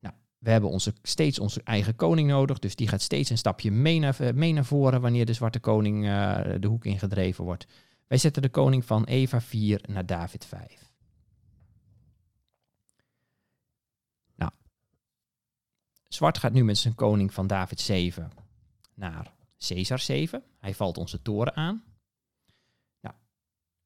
Nou, 0.00 0.14
we 0.38 0.50
hebben 0.50 0.70
onze, 0.70 0.94
steeds 1.02 1.38
onze 1.38 1.62
eigen 1.62 1.96
koning 1.96 2.28
nodig, 2.28 2.58
dus 2.58 2.76
die 2.76 2.88
gaat 2.88 3.02
steeds 3.02 3.30
een 3.30 3.38
stapje 3.38 3.70
mee 3.70 3.98
naar, 3.98 4.20
eh, 4.20 4.32
mee 4.32 4.52
naar 4.52 4.64
voren 4.64 5.00
wanneer 5.00 5.26
de 5.26 5.32
zwarte 5.32 5.60
koning 5.60 6.04
uh, 6.04 6.40
de 6.60 6.66
hoek 6.68 6.84
ingedreven 6.84 7.44
wordt. 7.44 7.66
Wij 8.08 8.18
zetten 8.18 8.42
de 8.42 8.48
koning 8.48 8.84
van 8.84 9.04
Eva 9.04 9.40
4 9.40 9.80
naar 9.86 10.06
David 10.06 10.44
5. 10.44 10.92
Nou, 14.34 14.52
zwart 16.08 16.38
gaat 16.38 16.52
nu 16.52 16.64
met 16.64 16.78
zijn 16.78 16.94
koning 16.94 17.34
van 17.34 17.46
David 17.46 17.80
7 17.80 18.30
naar 18.94 19.34
Caesar 19.58 19.98
7. 19.98 20.42
Hij 20.58 20.74
valt 20.74 20.98
onze 20.98 21.22
toren 21.22 21.56
aan. 21.56 21.88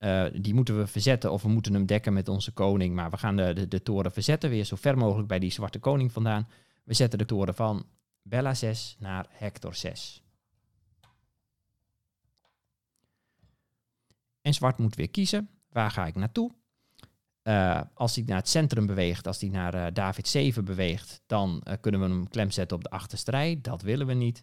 Uh, 0.03 0.25
die 0.35 0.55
moeten 0.55 0.79
we 0.79 0.87
verzetten 0.87 1.33
of 1.33 1.43
we 1.43 1.49
moeten 1.49 1.75
hem 1.75 1.87
dekken 1.87 2.13
met 2.13 2.29
onze 2.29 2.53
koning. 2.53 2.95
Maar 2.95 3.11
we 3.11 3.17
gaan 3.17 3.37
de, 3.37 3.53
de, 3.53 3.69
de, 3.69 3.83
toren 3.83 4.13
verzetten, 4.13 4.51
weer 4.51 4.65
zo 4.65 4.77
ver 4.77 4.99
mogelijk 4.99 5.29
bij 5.29 5.39
die 5.39 5.51
zwarte 5.51 5.79
koning 5.79 6.13
vandaan. 6.13 6.49
We 6.85 6.95
zetten 6.95 7.19
de 7.19 7.25
toren 7.25 7.55
van 7.55 7.87
Bella 8.23 8.55
6 8.55 8.97
naar 8.99 9.27
Hector 9.31 9.75
6. 9.75 10.23
En 14.43 14.55
zwart 14.55 14.79
moet 14.79 14.95
weer 14.95 15.11
kiezen. 15.11 15.49
Waar 15.69 15.91
ga 15.91 16.07
ik 16.07 16.15
naartoe? 16.15 16.53
Uh, 17.43 17.81
als 17.95 18.15
hij 18.15 18.25
naar 18.27 18.37
het 18.37 18.49
centrum 18.49 18.87
beweegt, 18.87 19.27
als 19.27 19.41
hij 19.41 19.51
naar 19.51 19.75
uh, 19.75 19.87
David 19.93 20.29
7 20.29 20.65
beweegt, 20.65 21.23
dan 21.27 21.63
kunnen 21.81 22.01
we 22.01 22.07
hem 22.07 22.29
klem 22.29 22.51
zetten 22.51 22.77
op 22.77 22.83
de 22.83 22.91
achterste 22.91 23.31
rij. 23.31 23.59
Dat 23.61 23.83
willen 23.83 24.07
we 24.07 24.15
niet. 24.15 24.43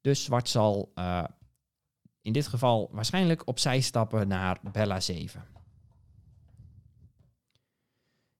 Dus 0.00 0.24
zwart 0.24 0.48
zal 0.48 0.92
in 2.22 2.32
dit 2.32 2.46
geval 2.46 2.88
waarschijnlijk 2.92 3.46
opzij 3.46 3.80
stappen 3.80 4.28
naar 4.28 4.58
Bella 4.72 5.00
7. 5.00 5.44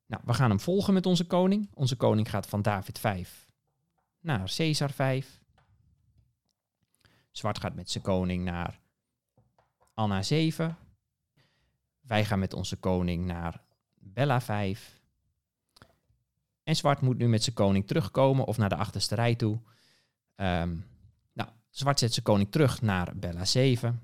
Nou, 0.07 0.23
we 0.25 0.35
gaan 0.35 0.51
hem 0.51 0.61
volgen 0.61 0.95
met 0.95 1.07
onze 1.07 1.27
koning. 1.27 1.71
Onze 1.75 1.97
koning 1.97 2.31
gaat 2.31 2.47
van 2.47 2.63
David 2.63 2.99
5 2.99 3.49
naar 4.21 4.53
Caesar 4.57 4.91
5. 4.91 5.41
Zwart 7.31 7.59
gaat 7.59 7.75
met 7.75 7.91
zijn 7.91 8.05
koning 8.05 8.45
naar 8.45 8.81
Anna 9.95 10.23
7. 10.23 10.77
Wij 12.03 12.25
gaan 12.25 12.39
met 12.39 12.55
onze 12.55 12.77
koning 12.77 13.25
naar 13.25 13.63
Bella 13.95 14.41
5. 14.41 15.01
En 16.63 16.77
zwart 16.77 17.01
moet 17.01 17.19
nu 17.19 17.29
met 17.29 17.43
zijn 17.43 17.55
koning 17.55 17.87
terugkomen 17.87 18.45
of 18.45 18.57
naar 18.57 18.69
de 18.69 18.77
achterste 18.77 19.15
rij 19.15 19.35
toe. 19.35 19.61
Um, 20.37 20.91
Zwart 21.73 21.99
zet 21.99 22.13
zijn 22.13 22.25
koning 22.25 22.51
terug 22.51 22.83
naar 22.83 23.17
Bella 23.17 23.45
7. 23.45 24.03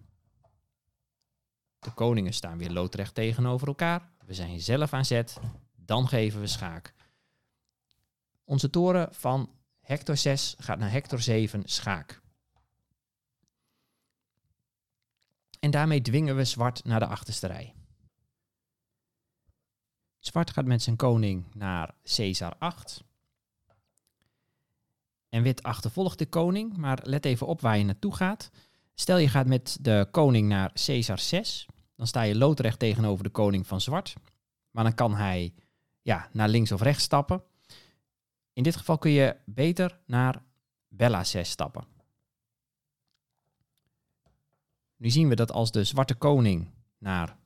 De 1.78 1.90
koningen 1.90 2.32
staan 2.32 2.58
weer 2.58 2.70
loodrecht 2.70 3.14
tegenover 3.14 3.68
elkaar. 3.68 4.10
We 4.26 4.34
zijn 4.34 4.60
zelf 4.60 4.92
aan 4.92 5.04
zet. 5.04 5.40
Dan 5.76 6.08
geven 6.08 6.40
we 6.40 6.46
schaak. 6.46 6.94
Onze 8.44 8.70
toren 8.70 9.14
van 9.14 9.50
Hector 9.80 10.16
6 10.16 10.54
gaat 10.58 10.78
naar 10.78 10.90
Hector 10.90 11.20
7 11.20 11.62
schaak. 11.64 12.20
En 15.60 15.70
daarmee 15.70 16.00
dwingen 16.00 16.36
we 16.36 16.44
zwart 16.44 16.84
naar 16.84 17.00
de 17.00 17.06
achterste 17.06 17.46
rij. 17.46 17.74
Zwart 20.18 20.50
gaat 20.50 20.64
met 20.64 20.82
zijn 20.82 20.96
koning 20.96 21.54
naar 21.54 21.94
Caesar 22.02 22.54
8. 22.58 23.04
En 25.28 25.42
wit 25.42 25.62
achtervolgt 25.62 26.18
de 26.18 26.26
koning, 26.26 26.76
maar 26.76 26.98
let 27.02 27.24
even 27.24 27.46
op 27.46 27.60
waar 27.60 27.78
je 27.78 27.84
naartoe 27.84 28.14
gaat. 28.14 28.50
Stel 28.94 29.16
je 29.16 29.28
gaat 29.28 29.46
met 29.46 29.78
de 29.80 30.08
koning 30.10 30.48
naar 30.48 30.72
Caesar 30.72 31.18
6, 31.18 31.66
dan 31.96 32.06
sta 32.06 32.22
je 32.22 32.36
loodrecht 32.36 32.78
tegenover 32.78 33.24
de 33.24 33.30
koning 33.30 33.66
van 33.66 33.80
zwart. 33.80 34.14
Maar 34.70 34.84
dan 34.84 34.94
kan 34.94 35.14
hij 35.14 35.54
ja, 36.02 36.28
naar 36.32 36.48
links 36.48 36.72
of 36.72 36.80
rechts 36.80 37.04
stappen. 37.04 37.42
In 38.52 38.62
dit 38.62 38.76
geval 38.76 38.98
kun 38.98 39.10
je 39.10 39.36
beter 39.44 40.00
naar 40.06 40.42
Bella 40.88 41.24
6 41.24 41.50
stappen. 41.50 41.84
Nu 44.96 45.10
zien 45.10 45.28
we 45.28 45.34
dat 45.34 45.52
als 45.52 45.70
de 45.70 45.84
zwarte 45.84 46.14
koning 46.14 46.70
naar 46.98 47.37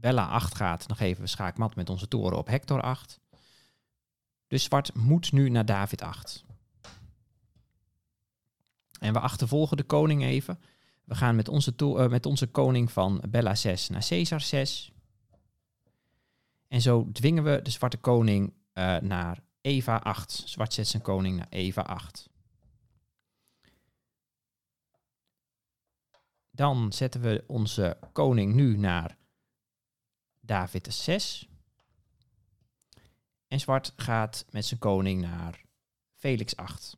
Bella 0.00 0.28
8 0.28 0.54
gaat, 0.54 0.86
dan 0.86 0.96
geven 0.96 1.22
we 1.22 1.28
schaakmat 1.28 1.74
met 1.74 1.90
onze 1.90 2.08
toren 2.08 2.38
op 2.38 2.46
Hector 2.46 2.82
8. 2.82 3.20
Dus 4.46 4.62
zwart 4.62 4.94
moet 4.94 5.32
nu 5.32 5.48
naar 5.48 5.64
David 5.64 6.02
8. 6.02 6.44
En 9.00 9.12
we 9.12 9.20
achtervolgen 9.20 9.76
de 9.76 9.82
koning 9.82 10.22
even. 10.22 10.58
We 11.04 11.14
gaan 11.14 11.36
met 11.36 11.48
onze, 11.48 11.74
uh, 11.78 12.08
met 12.08 12.26
onze 12.26 12.46
koning 12.46 12.92
van 12.92 13.22
Bella 13.28 13.54
6 13.54 13.88
naar 13.88 14.06
Caesar 14.08 14.40
6. 14.40 14.92
En 16.68 16.80
zo 16.80 17.08
dwingen 17.12 17.44
we 17.44 17.62
de 17.62 17.70
zwarte 17.70 17.96
koning 17.96 18.52
uh, 18.74 18.96
naar 18.96 19.40
Eva 19.60 19.96
8. 19.96 20.42
Zwart 20.44 20.72
zet 20.72 20.88
zijn 20.88 21.02
koning 21.02 21.36
naar 21.36 21.46
Eva 21.48 21.82
8. 21.82 22.28
Dan 26.50 26.92
zetten 26.92 27.20
we 27.20 27.44
onze 27.46 27.98
koning 28.12 28.54
nu 28.54 28.76
naar 28.76 29.16
David 30.50 30.94
6. 30.94 31.48
En 33.48 33.60
zwart 33.60 33.92
gaat 33.96 34.44
met 34.50 34.64
zijn 34.64 34.80
koning 34.80 35.20
naar 35.20 35.64
Felix 36.14 36.56
8. 36.56 36.96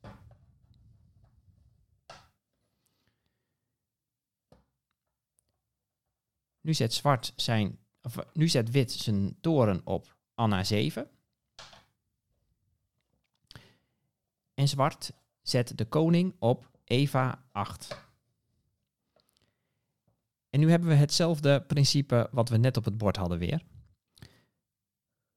Nu 6.60 6.74
zet 6.74 6.94
zwart 6.94 7.32
zijn, 7.36 7.78
of 8.02 8.16
nu 8.32 8.48
zet 8.48 8.70
wit 8.70 8.92
zijn 8.92 9.40
toren 9.40 9.80
op 9.86 10.16
Anna 10.34 10.64
7. 10.64 11.10
En 14.54 14.68
zwart 14.68 15.12
zet 15.42 15.78
de 15.78 15.84
koning 15.84 16.34
op 16.38 16.70
Eva 16.84 17.44
8. 17.50 18.11
En 20.52 20.60
nu 20.60 20.70
hebben 20.70 20.88
we 20.88 20.94
hetzelfde 20.94 21.60
principe 21.60 22.28
wat 22.32 22.48
we 22.48 22.56
net 22.56 22.76
op 22.76 22.84
het 22.84 22.98
bord 22.98 23.16
hadden 23.16 23.38
weer. 23.38 23.62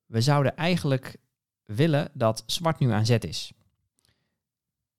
We 0.05 0.21
zouden 0.21 0.55
eigenlijk 0.55 1.17
willen 1.63 2.11
dat 2.13 2.43
zwart 2.45 2.79
nu 2.79 2.91
aan 2.91 3.05
zet 3.05 3.23
is. 3.23 3.51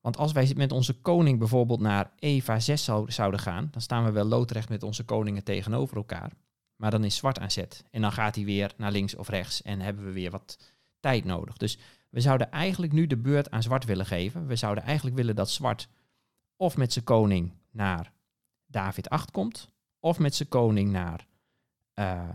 Want 0.00 0.16
als 0.16 0.32
wij 0.32 0.52
met 0.56 0.72
onze 0.72 1.00
koning 1.00 1.38
bijvoorbeeld 1.38 1.80
naar 1.80 2.12
Eva 2.18 2.60
6 2.60 2.84
zouden 3.06 3.40
gaan, 3.40 3.68
dan 3.70 3.80
staan 3.80 4.04
we 4.04 4.10
wel 4.10 4.24
loodrecht 4.24 4.68
met 4.68 4.82
onze 4.82 5.04
koningen 5.04 5.44
tegenover 5.44 5.96
elkaar. 5.96 6.32
Maar 6.76 6.90
dan 6.90 7.04
is 7.04 7.16
zwart 7.16 7.38
aan 7.38 7.50
zet. 7.50 7.84
En 7.90 8.00
dan 8.00 8.12
gaat 8.12 8.34
hij 8.34 8.44
weer 8.44 8.72
naar 8.76 8.92
links 8.92 9.14
of 9.14 9.28
rechts 9.28 9.62
en 9.62 9.80
hebben 9.80 10.04
we 10.04 10.12
weer 10.12 10.30
wat 10.30 10.58
tijd 11.00 11.24
nodig. 11.24 11.56
Dus 11.56 11.78
we 12.10 12.20
zouden 12.20 12.50
eigenlijk 12.50 12.92
nu 12.92 13.06
de 13.06 13.16
beurt 13.16 13.50
aan 13.50 13.62
zwart 13.62 13.84
willen 13.84 14.06
geven. 14.06 14.46
We 14.46 14.56
zouden 14.56 14.84
eigenlijk 14.84 15.16
willen 15.16 15.36
dat 15.36 15.50
zwart 15.50 15.88
of 16.56 16.76
met 16.76 16.92
zijn 16.92 17.04
koning 17.04 17.52
naar 17.70 18.12
David 18.66 19.08
8 19.08 19.30
komt, 19.30 19.68
of 20.06 20.18
met 20.18 20.34
zijn 20.34 20.48
koning 20.48 20.90
naar 20.90 21.26
uh, 21.94 22.28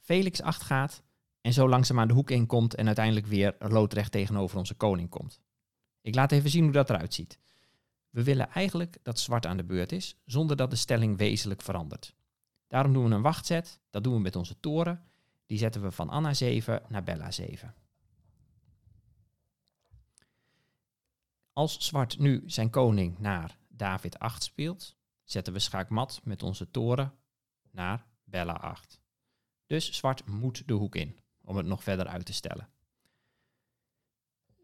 Felix 0.00 0.42
8 0.42 0.62
gaat. 0.62 1.02
En 1.40 1.52
zo 1.52 1.68
langzaam 1.68 2.00
aan 2.00 2.08
de 2.08 2.14
hoek 2.14 2.30
in 2.30 2.46
komt 2.46 2.74
en 2.74 2.86
uiteindelijk 2.86 3.26
weer 3.26 3.56
loodrecht 3.58 4.12
tegenover 4.12 4.58
onze 4.58 4.74
koning 4.74 5.08
komt. 5.08 5.40
Ik 6.00 6.14
laat 6.14 6.32
even 6.32 6.50
zien 6.50 6.62
hoe 6.62 6.72
dat 6.72 6.90
eruit 6.90 7.14
ziet. 7.14 7.38
We 8.10 8.22
willen 8.22 8.50
eigenlijk 8.50 8.98
dat 9.02 9.18
zwart 9.18 9.46
aan 9.46 9.56
de 9.56 9.64
beurt 9.64 9.92
is, 9.92 10.16
zonder 10.24 10.56
dat 10.56 10.70
de 10.70 10.76
stelling 10.76 11.16
wezenlijk 11.16 11.62
verandert. 11.62 12.14
Daarom 12.66 12.92
doen 12.92 13.08
we 13.08 13.14
een 13.14 13.22
wachtzet, 13.22 13.80
dat 13.90 14.04
doen 14.04 14.14
we 14.14 14.20
met 14.20 14.36
onze 14.36 14.60
toren. 14.60 15.02
Die 15.46 15.58
zetten 15.58 15.82
we 15.82 15.90
van 15.90 16.08
Anna 16.08 16.34
7 16.34 16.82
naar 16.88 17.02
Bella 17.02 17.30
7. 17.30 17.74
Als 21.52 21.78
zwart 21.78 22.18
nu 22.18 22.42
zijn 22.46 22.70
koning 22.70 23.18
naar 23.18 23.58
David 23.68 24.18
8 24.18 24.42
speelt, 24.42 24.96
zetten 25.24 25.52
we 25.52 25.58
schaakmat 25.58 26.20
met 26.24 26.42
onze 26.42 26.70
toren 26.70 27.14
naar 27.70 28.06
Bella 28.24 28.52
8. 28.52 29.00
Dus 29.66 29.92
zwart 29.92 30.26
moet 30.26 30.68
de 30.68 30.74
hoek 30.74 30.96
in, 30.96 31.18
om 31.40 31.56
het 31.56 31.66
nog 31.66 31.82
verder 31.82 32.06
uit 32.06 32.26
te 32.26 32.32
stellen. 32.32 32.68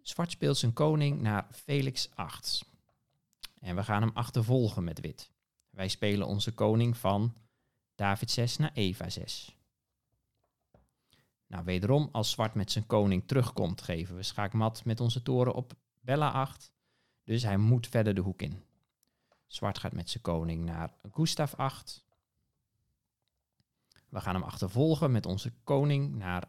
Zwart 0.03 0.31
speelt 0.31 0.57
zijn 0.57 0.73
koning 0.73 1.21
naar 1.21 1.47
Felix 1.51 2.11
8. 2.15 2.65
En 3.61 3.77
we 3.77 3.85
gaan 3.85 4.03
hem 4.03 4.11
achtervolgen 4.15 4.85
met 4.85 5.01
wit. 5.01 5.31
Wij 5.71 5.89
spelen 5.89 6.27
onze 6.27 6.55
koning 6.55 6.97
van 6.97 7.37
David 7.95 8.31
6 8.31 8.57
naar 8.57 8.73
Eva 8.73 9.09
6. 9.09 9.57
Nou, 11.47 11.65
wederom, 11.65 12.09
als 12.13 12.31
zwart 12.31 12.55
met 12.55 12.73
zijn 12.73 12.87
koning 12.87 13.27
terugkomt, 13.27 13.83
geven 13.83 14.17
we 14.17 14.23
schaakmat 14.23 14.85
met 14.85 15.01
onze 15.01 15.23
toren 15.23 15.55
op 15.55 15.73
Bella 16.01 16.31
8. 16.31 16.73
Dus 17.25 17.43
hij 17.43 17.57
moet 17.57 17.87
verder 17.87 18.15
de 18.15 18.21
hoek 18.21 18.43
in. 18.43 18.65
Zwart 19.51 19.79
gaat 19.79 19.93
met 19.93 20.11
zijn 20.11 20.23
koning 20.23 20.65
naar 20.65 20.95
Gustav 21.13 21.55
8. 21.55 22.05
We 24.09 24.21
gaan 24.21 24.35
hem 24.35 24.45
achtervolgen 24.45 25.13
met 25.13 25.27
onze 25.27 25.53
koning 25.65 26.15
naar 26.15 26.49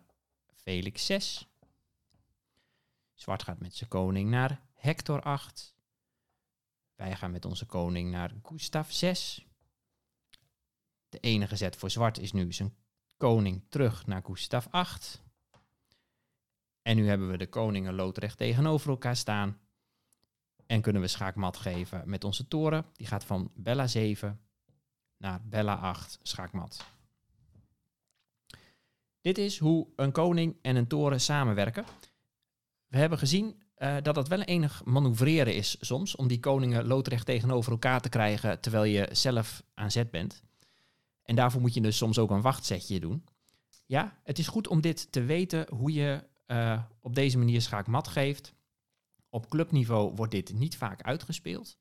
Felix 0.53 1.05
6. 1.05 1.48
Zwart 3.13 3.43
gaat 3.43 3.60
met 3.60 3.75
zijn 3.75 3.89
koning 3.89 4.29
naar 4.29 4.62
Hector 4.74 5.22
8. 5.22 5.75
Wij 6.96 7.15
gaan 7.15 7.31
met 7.31 7.46
onze 7.46 7.65
koning 7.65 8.12
naar 8.12 8.34
Gustav 8.43 8.91
6. 8.91 9.46
De 11.10 11.20
enige 11.20 11.55
zet 11.55 11.75
voor 11.75 11.89
zwart 11.89 12.17
is 12.17 12.31
nu 12.31 12.53
zijn 12.53 12.75
koning 13.17 13.63
terug 13.70 14.05
naar 14.05 14.24
Gustav 14.24 14.67
8. 14.70 15.22
En 16.81 16.96
nu 16.96 17.08
hebben 17.08 17.29
we 17.29 17.38
de 17.38 17.50
koningen 17.50 17.93
loodrecht 17.93 18.38
tegenover 18.38 18.89
elkaar 18.89 19.15
staan. 19.15 19.60
En 20.72 20.82
kunnen 20.82 21.01
we 21.01 21.08
schaakmat 21.08 21.58
geven 21.58 22.04
met 22.06 22.24
onze 22.24 22.48
toren. 22.48 22.86
Die 22.94 23.08
gaat 23.08 23.24
van 23.24 23.51
Bella 23.56 23.88
7 23.88 24.40
naar 25.18 25.42
Bella 25.44 25.75
8 25.75 26.20
schaakmat. 26.22 26.86
Dit 29.22 29.38
is 29.38 29.58
hoe 29.58 29.88
een 29.96 30.12
koning 30.12 30.56
en 30.62 30.75
een 30.75 30.88
toren 30.88 31.22
samenwerken. 31.22 31.86
We 32.88 32.98
hebben 32.98 33.18
gezien 33.18 33.62
uh, 33.78 33.96
dat 34.01 34.16
het 34.16 34.28
wel 34.28 34.42
enig 34.42 34.86
manoeuvreren 34.86 35.56
is 35.56 35.78
soms 35.80 36.16
om 36.16 36.28
die 36.28 36.40
koningen 36.40 36.86
loodrecht 36.86 37.25
tegenover 37.25 37.72
elkaar 37.72 38.01
te 38.01 38.10
krijgen 38.10 38.60
terwijl 38.60 38.84
je 38.84 39.10
zelf 39.12 39.63
aan 39.74 39.92
zet 39.92 40.12
bent. 40.12 40.44
En 41.24 41.36
daarvoor 41.36 41.62
moet 41.62 41.74
je 41.74 41.82
dus 41.82 41.98
soms 41.98 42.20
ook 42.20 42.30
een 42.30 42.42
wachtzetje 42.42 43.00
doen. 43.00 43.24
Ja, 43.86 44.20
het 44.24 44.40
is 44.40 44.48
goed 44.48 44.68
om 44.68 44.82
dit 44.82 45.12
te 45.12 45.24
weten 45.24 45.68
hoe 45.70 45.94
je 45.94 46.24
uh, 46.48 46.82
op 47.00 47.16
deze 47.16 47.38
manier 47.38 47.62
schaakmat 47.62 48.08
geeft. 48.08 48.54
Op 49.34 49.50
clubniveau 49.50 50.16
wordt 50.16 50.32
dit 50.32 50.54
niet 50.54 50.78
vaak 50.78 51.02
uitgespeeld. 51.02 51.78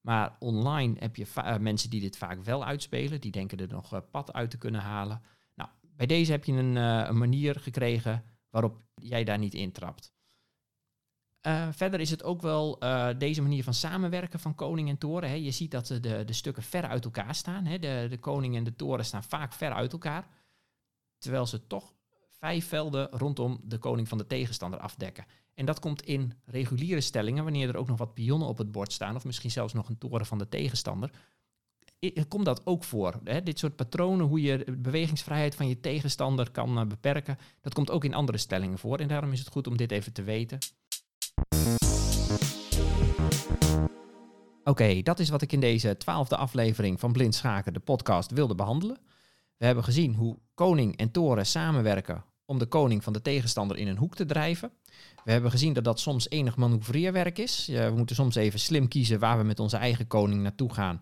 Maar 0.00 0.36
online 0.38 0.96
heb 0.98 1.16
je 1.16 1.26
uh, 1.36 1.56
mensen 1.56 1.90
die 1.90 2.00
dit 2.00 2.16
vaak 2.16 2.42
wel 2.42 2.64
uitspelen. 2.64 3.20
Die 3.20 3.30
denken 3.30 3.58
er 3.58 3.68
nog 3.68 3.94
uh, 3.94 4.00
pad 4.10 4.32
uit 4.32 4.50
te 4.50 4.58
kunnen 4.58 4.80
halen. 4.80 5.22
Nou, 5.54 5.70
bij 5.96 6.06
deze 6.06 6.32
heb 6.32 6.44
je 6.44 6.52
een, 6.52 6.76
een 6.76 7.18
manier 7.18 7.60
gekregen 7.60 8.24
waarop 8.50 8.82
jij 8.94 9.24
daar 9.24 9.38
niet 9.38 9.54
intrapt. 9.54 10.12
Verder 11.70 12.00
is 12.00 12.10
het 12.10 12.22
ook 12.22 12.42
wel 12.42 12.78
deze 13.18 13.42
manier 13.42 13.64
van 13.64 13.74
samenwerken 13.74 14.40
van 14.40 14.54
koning 14.54 14.88
en 14.88 14.98
toren. 14.98 15.28
Hè. 15.28 15.34
Je 15.34 15.50
ziet 15.50 15.70
dat 15.70 15.86
de, 15.86 16.24
de 16.24 16.32
stukken 16.32 16.62
ver 16.62 16.86
uit 16.86 17.04
elkaar 17.04 17.34
staan. 17.34 17.64
Hè. 17.64 17.78
De, 17.78 18.06
de 18.10 18.18
koning 18.18 18.56
en 18.56 18.64
de 18.64 18.76
toren 18.76 19.04
staan 19.04 19.24
vaak 19.24 19.52
ver 19.52 19.72
uit 19.72 19.92
elkaar. 19.92 20.28
Terwijl 21.18 21.46
ze 21.46 21.66
toch 21.66 21.94
vijf 22.28 22.68
velden 22.68 23.08
rondom 23.10 23.60
de 23.62 23.78
koning 23.78 24.08
van 24.08 24.18
de 24.18 24.26
tegenstander 24.26 24.80
afdekken. 24.80 25.24
En 25.54 25.66
dat 25.66 25.80
komt 25.80 26.02
in 26.02 26.32
reguliere 26.44 27.00
stellingen, 27.00 27.44
wanneer 27.44 27.68
er 27.68 27.76
ook 27.76 27.88
nog 27.88 27.98
wat 27.98 28.14
pionnen 28.14 28.48
op 28.48 28.58
het 28.58 28.72
bord 28.72 28.92
staan, 28.92 29.16
of 29.16 29.24
misschien 29.24 29.50
zelfs 29.50 29.72
nog 29.72 29.88
een 29.88 29.98
toren 29.98 30.26
van 30.26 30.38
de 30.38 30.48
tegenstander. 30.48 31.10
Komt 32.28 32.44
dat 32.44 32.66
ook 32.66 32.84
voor? 32.84 33.20
Hè? 33.24 33.42
Dit 33.42 33.58
soort 33.58 33.76
patronen, 33.76 34.26
hoe 34.26 34.42
je 34.42 34.62
de 34.64 34.76
bewegingsvrijheid 34.76 35.54
van 35.54 35.68
je 35.68 35.80
tegenstander 35.80 36.50
kan 36.50 36.78
uh, 36.78 36.86
beperken, 36.86 37.38
dat 37.60 37.74
komt 37.74 37.90
ook 37.90 38.04
in 38.04 38.14
andere 38.14 38.38
stellingen 38.38 38.78
voor. 38.78 38.98
En 38.98 39.08
daarom 39.08 39.32
is 39.32 39.38
het 39.38 39.48
goed 39.48 39.66
om 39.66 39.76
dit 39.76 39.90
even 39.90 40.12
te 40.12 40.22
weten. 40.22 40.58
Oké, 44.64 45.02
dat 45.02 45.18
is 45.18 45.28
wat 45.28 45.42
ik 45.42 45.52
in 45.52 45.60
deze 45.60 45.96
twaalfde 45.96 46.36
aflevering 46.36 47.00
van 47.00 47.12
Blind 47.12 47.34
Schaken, 47.34 47.72
de 47.72 47.80
podcast, 47.80 48.30
wilde 48.30 48.54
behandelen. 48.54 48.98
We 49.56 49.66
hebben 49.66 49.84
gezien 49.84 50.14
hoe 50.14 50.38
koning 50.54 50.96
en 50.96 51.10
toren 51.10 51.46
samenwerken 51.46 52.24
om 52.50 52.58
de 52.58 52.66
koning 52.66 53.04
van 53.04 53.12
de 53.12 53.22
tegenstander 53.22 53.76
in 53.76 53.88
een 53.88 53.96
hoek 53.96 54.14
te 54.14 54.26
drijven. 54.26 54.70
We 55.24 55.32
hebben 55.32 55.50
gezien 55.50 55.72
dat 55.72 55.84
dat 55.84 56.00
soms 56.00 56.30
enig 56.30 56.56
manoeuvreerwerk 56.56 57.38
is. 57.38 57.66
we 57.66 57.92
moeten 57.96 58.16
soms 58.16 58.34
even 58.34 58.60
slim 58.60 58.88
kiezen 58.88 59.18
waar 59.18 59.38
we 59.38 59.44
met 59.44 59.60
onze 59.60 59.76
eigen 59.76 60.06
koning 60.06 60.42
naartoe 60.42 60.72
gaan. 60.72 61.00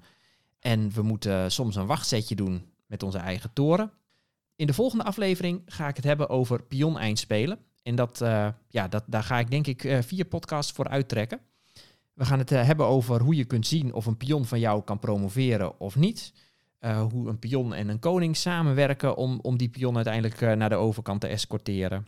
En 0.60 0.90
we 0.90 1.02
moeten 1.02 1.52
soms 1.52 1.76
een 1.76 1.86
wachtzetje 1.86 2.34
doen 2.34 2.64
met 2.86 3.02
onze 3.02 3.18
eigen 3.18 3.52
toren. 3.52 3.92
In 4.56 4.66
de 4.66 4.72
volgende 4.72 5.04
aflevering 5.04 5.62
ga 5.66 5.88
ik 5.88 5.96
het 5.96 6.04
hebben 6.04 6.28
over 6.28 6.62
pion 6.62 6.98
eindspelen. 6.98 7.58
En 7.82 7.94
dat, 7.94 8.20
uh, 8.22 8.48
ja, 8.68 8.88
dat, 8.88 9.04
daar 9.06 9.22
ga 9.22 9.38
ik 9.38 9.50
denk 9.50 9.66
ik 9.66 9.84
uh, 9.84 9.98
vier 10.02 10.24
podcasts 10.24 10.72
voor 10.72 10.88
uittrekken. 10.88 11.40
We 12.14 12.24
gaan 12.24 12.38
het 12.38 12.52
uh, 12.52 12.64
hebben 12.64 12.86
over 12.86 13.20
hoe 13.20 13.36
je 13.36 13.44
kunt 13.44 13.66
zien 13.66 13.92
of 13.92 14.06
een 14.06 14.16
pion 14.16 14.44
van 14.44 14.60
jou 14.60 14.82
kan 14.82 14.98
promoveren 14.98 15.80
of 15.80 15.96
niet. 15.96 16.32
Hoe 17.10 17.28
een 17.28 17.38
pion 17.38 17.74
en 17.74 17.88
een 17.88 17.98
koning 17.98 18.36
samenwerken 18.36 19.16
om, 19.16 19.38
om 19.42 19.56
die 19.56 19.68
pion 19.68 19.94
uiteindelijk 19.94 20.40
naar 20.56 20.68
de 20.68 20.74
overkant 20.74 21.20
te 21.20 21.26
escorteren. 21.26 22.06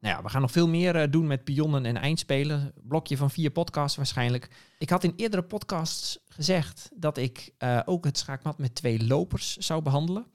Nou 0.00 0.16
ja, 0.16 0.22
we 0.22 0.28
gaan 0.28 0.40
nog 0.40 0.50
veel 0.50 0.68
meer 0.68 1.10
doen 1.10 1.26
met 1.26 1.44
pionnen 1.44 1.86
en 1.86 1.96
eindspelen. 1.96 2.72
Blokje 2.82 3.16
van 3.16 3.30
vier 3.30 3.50
podcasts 3.50 3.96
waarschijnlijk. 3.96 4.48
Ik 4.78 4.90
had 4.90 5.04
in 5.04 5.12
eerdere 5.16 5.42
podcasts 5.42 6.18
gezegd 6.28 6.90
dat 6.94 7.16
ik 7.16 7.54
ook 7.84 8.04
het 8.04 8.18
schaakmat 8.18 8.58
met 8.58 8.74
twee 8.74 9.06
lopers 9.06 9.56
zou 9.56 9.82
behandelen. 9.82 10.26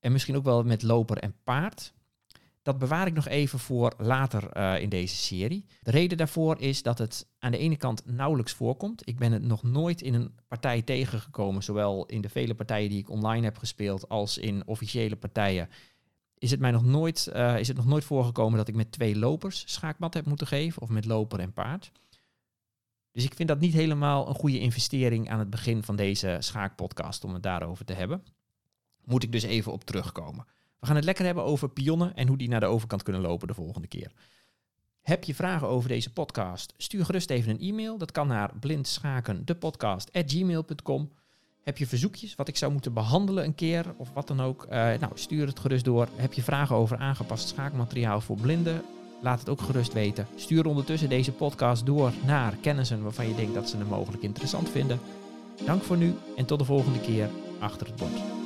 En 0.00 0.12
misschien 0.12 0.36
ook 0.36 0.44
wel 0.44 0.62
met 0.62 0.82
loper 0.82 1.18
en 1.18 1.34
paard. 1.44 1.92
Dat 2.68 2.78
bewaar 2.78 3.06
ik 3.06 3.14
nog 3.14 3.28
even 3.28 3.58
voor 3.58 3.92
later 3.98 4.56
uh, 4.56 4.80
in 4.80 4.88
deze 4.88 5.16
serie. 5.16 5.64
De 5.82 5.90
reden 5.90 6.18
daarvoor 6.18 6.60
is 6.60 6.82
dat 6.82 6.98
het 6.98 7.26
aan 7.38 7.50
de 7.50 7.58
ene 7.58 7.76
kant 7.76 8.02
nauwelijks 8.06 8.52
voorkomt. 8.52 9.08
Ik 9.08 9.18
ben 9.18 9.32
het 9.32 9.42
nog 9.42 9.62
nooit 9.62 10.02
in 10.02 10.14
een 10.14 10.34
partij 10.48 10.82
tegengekomen, 10.82 11.62
zowel 11.62 12.06
in 12.06 12.20
de 12.20 12.28
vele 12.28 12.54
partijen 12.54 12.90
die 12.90 12.98
ik 12.98 13.10
online 13.10 13.44
heb 13.44 13.58
gespeeld 13.58 14.08
als 14.08 14.38
in 14.38 14.66
officiële 14.66 15.16
partijen. 15.16 15.68
Is 16.38 16.50
het 16.50 16.60
mij 16.60 16.70
nog 16.70 16.84
nooit, 16.84 17.30
uh, 17.32 17.58
is 17.58 17.68
het 17.68 17.76
nog 17.76 17.86
nooit 17.86 18.04
voorgekomen 18.04 18.58
dat 18.58 18.68
ik 18.68 18.74
met 18.74 18.92
twee 18.92 19.16
lopers 19.16 19.62
schaakmat 19.66 20.14
heb 20.14 20.26
moeten 20.26 20.46
geven, 20.46 20.82
of 20.82 20.88
met 20.88 21.04
loper 21.04 21.40
en 21.40 21.52
paard. 21.52 21.92
Dus 23.12 23.24
ik 23.24 23.34
vind 23.34 23.48
dat 23.48 23.60
niet 23.60 23.74
helemaal 23.74 24.28
een 24.28 24.34
goede 24.34 24.60
investering 24.60 25.30
aan 25.30 25.38
het 25.38 25.50
begin 25.50 25.82
van 25.82 25.96
deze 25.96 26.36
schaakpodcast 26.40 27.24
om 27.24 27.32
het 27.32 27.42
daarover 27.42 27.84
te 27.84 27.92
hebben. 27.92 28.24
Moet 29.04 29.22
ik 29.22 29.32
dus 29.32 29.42
even 29.42 29.72
op 29.72 29.84
terugkomen. 29.84 30.46
We 30.80 30.86
gaan 30.86 30.96
het 30.96 31.04
lekker 31.04 31.24
hebben 31.24 31.44
over 31.44 31.68
pionnen 31.68 32.14
en 32.14 32.28
hoe 32.28 32.36
die 32.36 32.48
naar 32.48 32.60
de 32.60 32.66
overkant 32.66 33.02
kunnen 33.02 33.22
lopen 33.22 33.48
de 33.48 33.54
volgende 33.54 33.88
keer. 33.88 34.12
Heb 35.00 35.24
je 35.24 35.34
vragen 35.34 35.68
over 35.68 35.88
deze 35.88 36.12
podcast? 36.12 36.74
Stuur 36.76 37.04
gerust 37.04 37.30
even 37.30 37.50
een 37.50 37.60
e-mail. 37.60 37.98
Dat 37.98 38.12
kan 38.12 38.26
naar 38.26 38.50
blindschaken.depodcast.gmail.com. 38.60 41.10
Heb 41.62 41.78
je 41.78 41.86
verzoekjes 41.86 42.34
wat 42.34 42.48
ik 42.48 42.56
zou 42.56 42.72
moeten 42.72 42.92
behandelen 42.92 43.44
een 43.44 43.54
keer 43.54 43.94
of 43.96 44.12
wat 44.12 44.26
dan 44.26 44.40
ook? 44.40 44.64
Uh, 44.64 44.70
nou, 44.70 45.12
stuur 45.14 45.46
het 45.46 45.58
gerust 45.58 45.84
door. 45.84 46.08
Heb 46.14 46.32
je 46.32 46.42
vragen 46.42 46.76
over 46.76 46.96
aangepast 46.96 47.48
schaakmateriaal 47.48 48.20
voor 48.20 48.36
blinden? 48.36 48.82
Laat 49.22 49.38
het 49.38 49.48
ook 49.48 49.60
gerust 49.60 49.92
weten. 49.92 50.26
Stuur 50.36 50.66
ondertussen 50.66 51.08
deze 51.08 51.32
podcast 51.32 51.86
door 51.86 52.12
naar 52.26 52.56
kennissen 52.56 53.02
waarvan 53.02 53.28
je 53.28 53.34
denkt 53.34 53.54
dat 53.54 53.68
ze 53.68 53.76
hem 53.76 53.86
mogelijk 53.86 54.22
interessant 54.22 54.68
vinden. 54.68 55.00
Dank 55.64 55.82
voor 55.82 55.96
nu 55.96 56.14
en 56.36 56.44
tot 56.44 56.58
de 56.58 56.64
volgende 56.64 57.00
keer 57.00 57.30
achter 57.58 57.86
het 57.86 57.96
bord. 57.96 58.37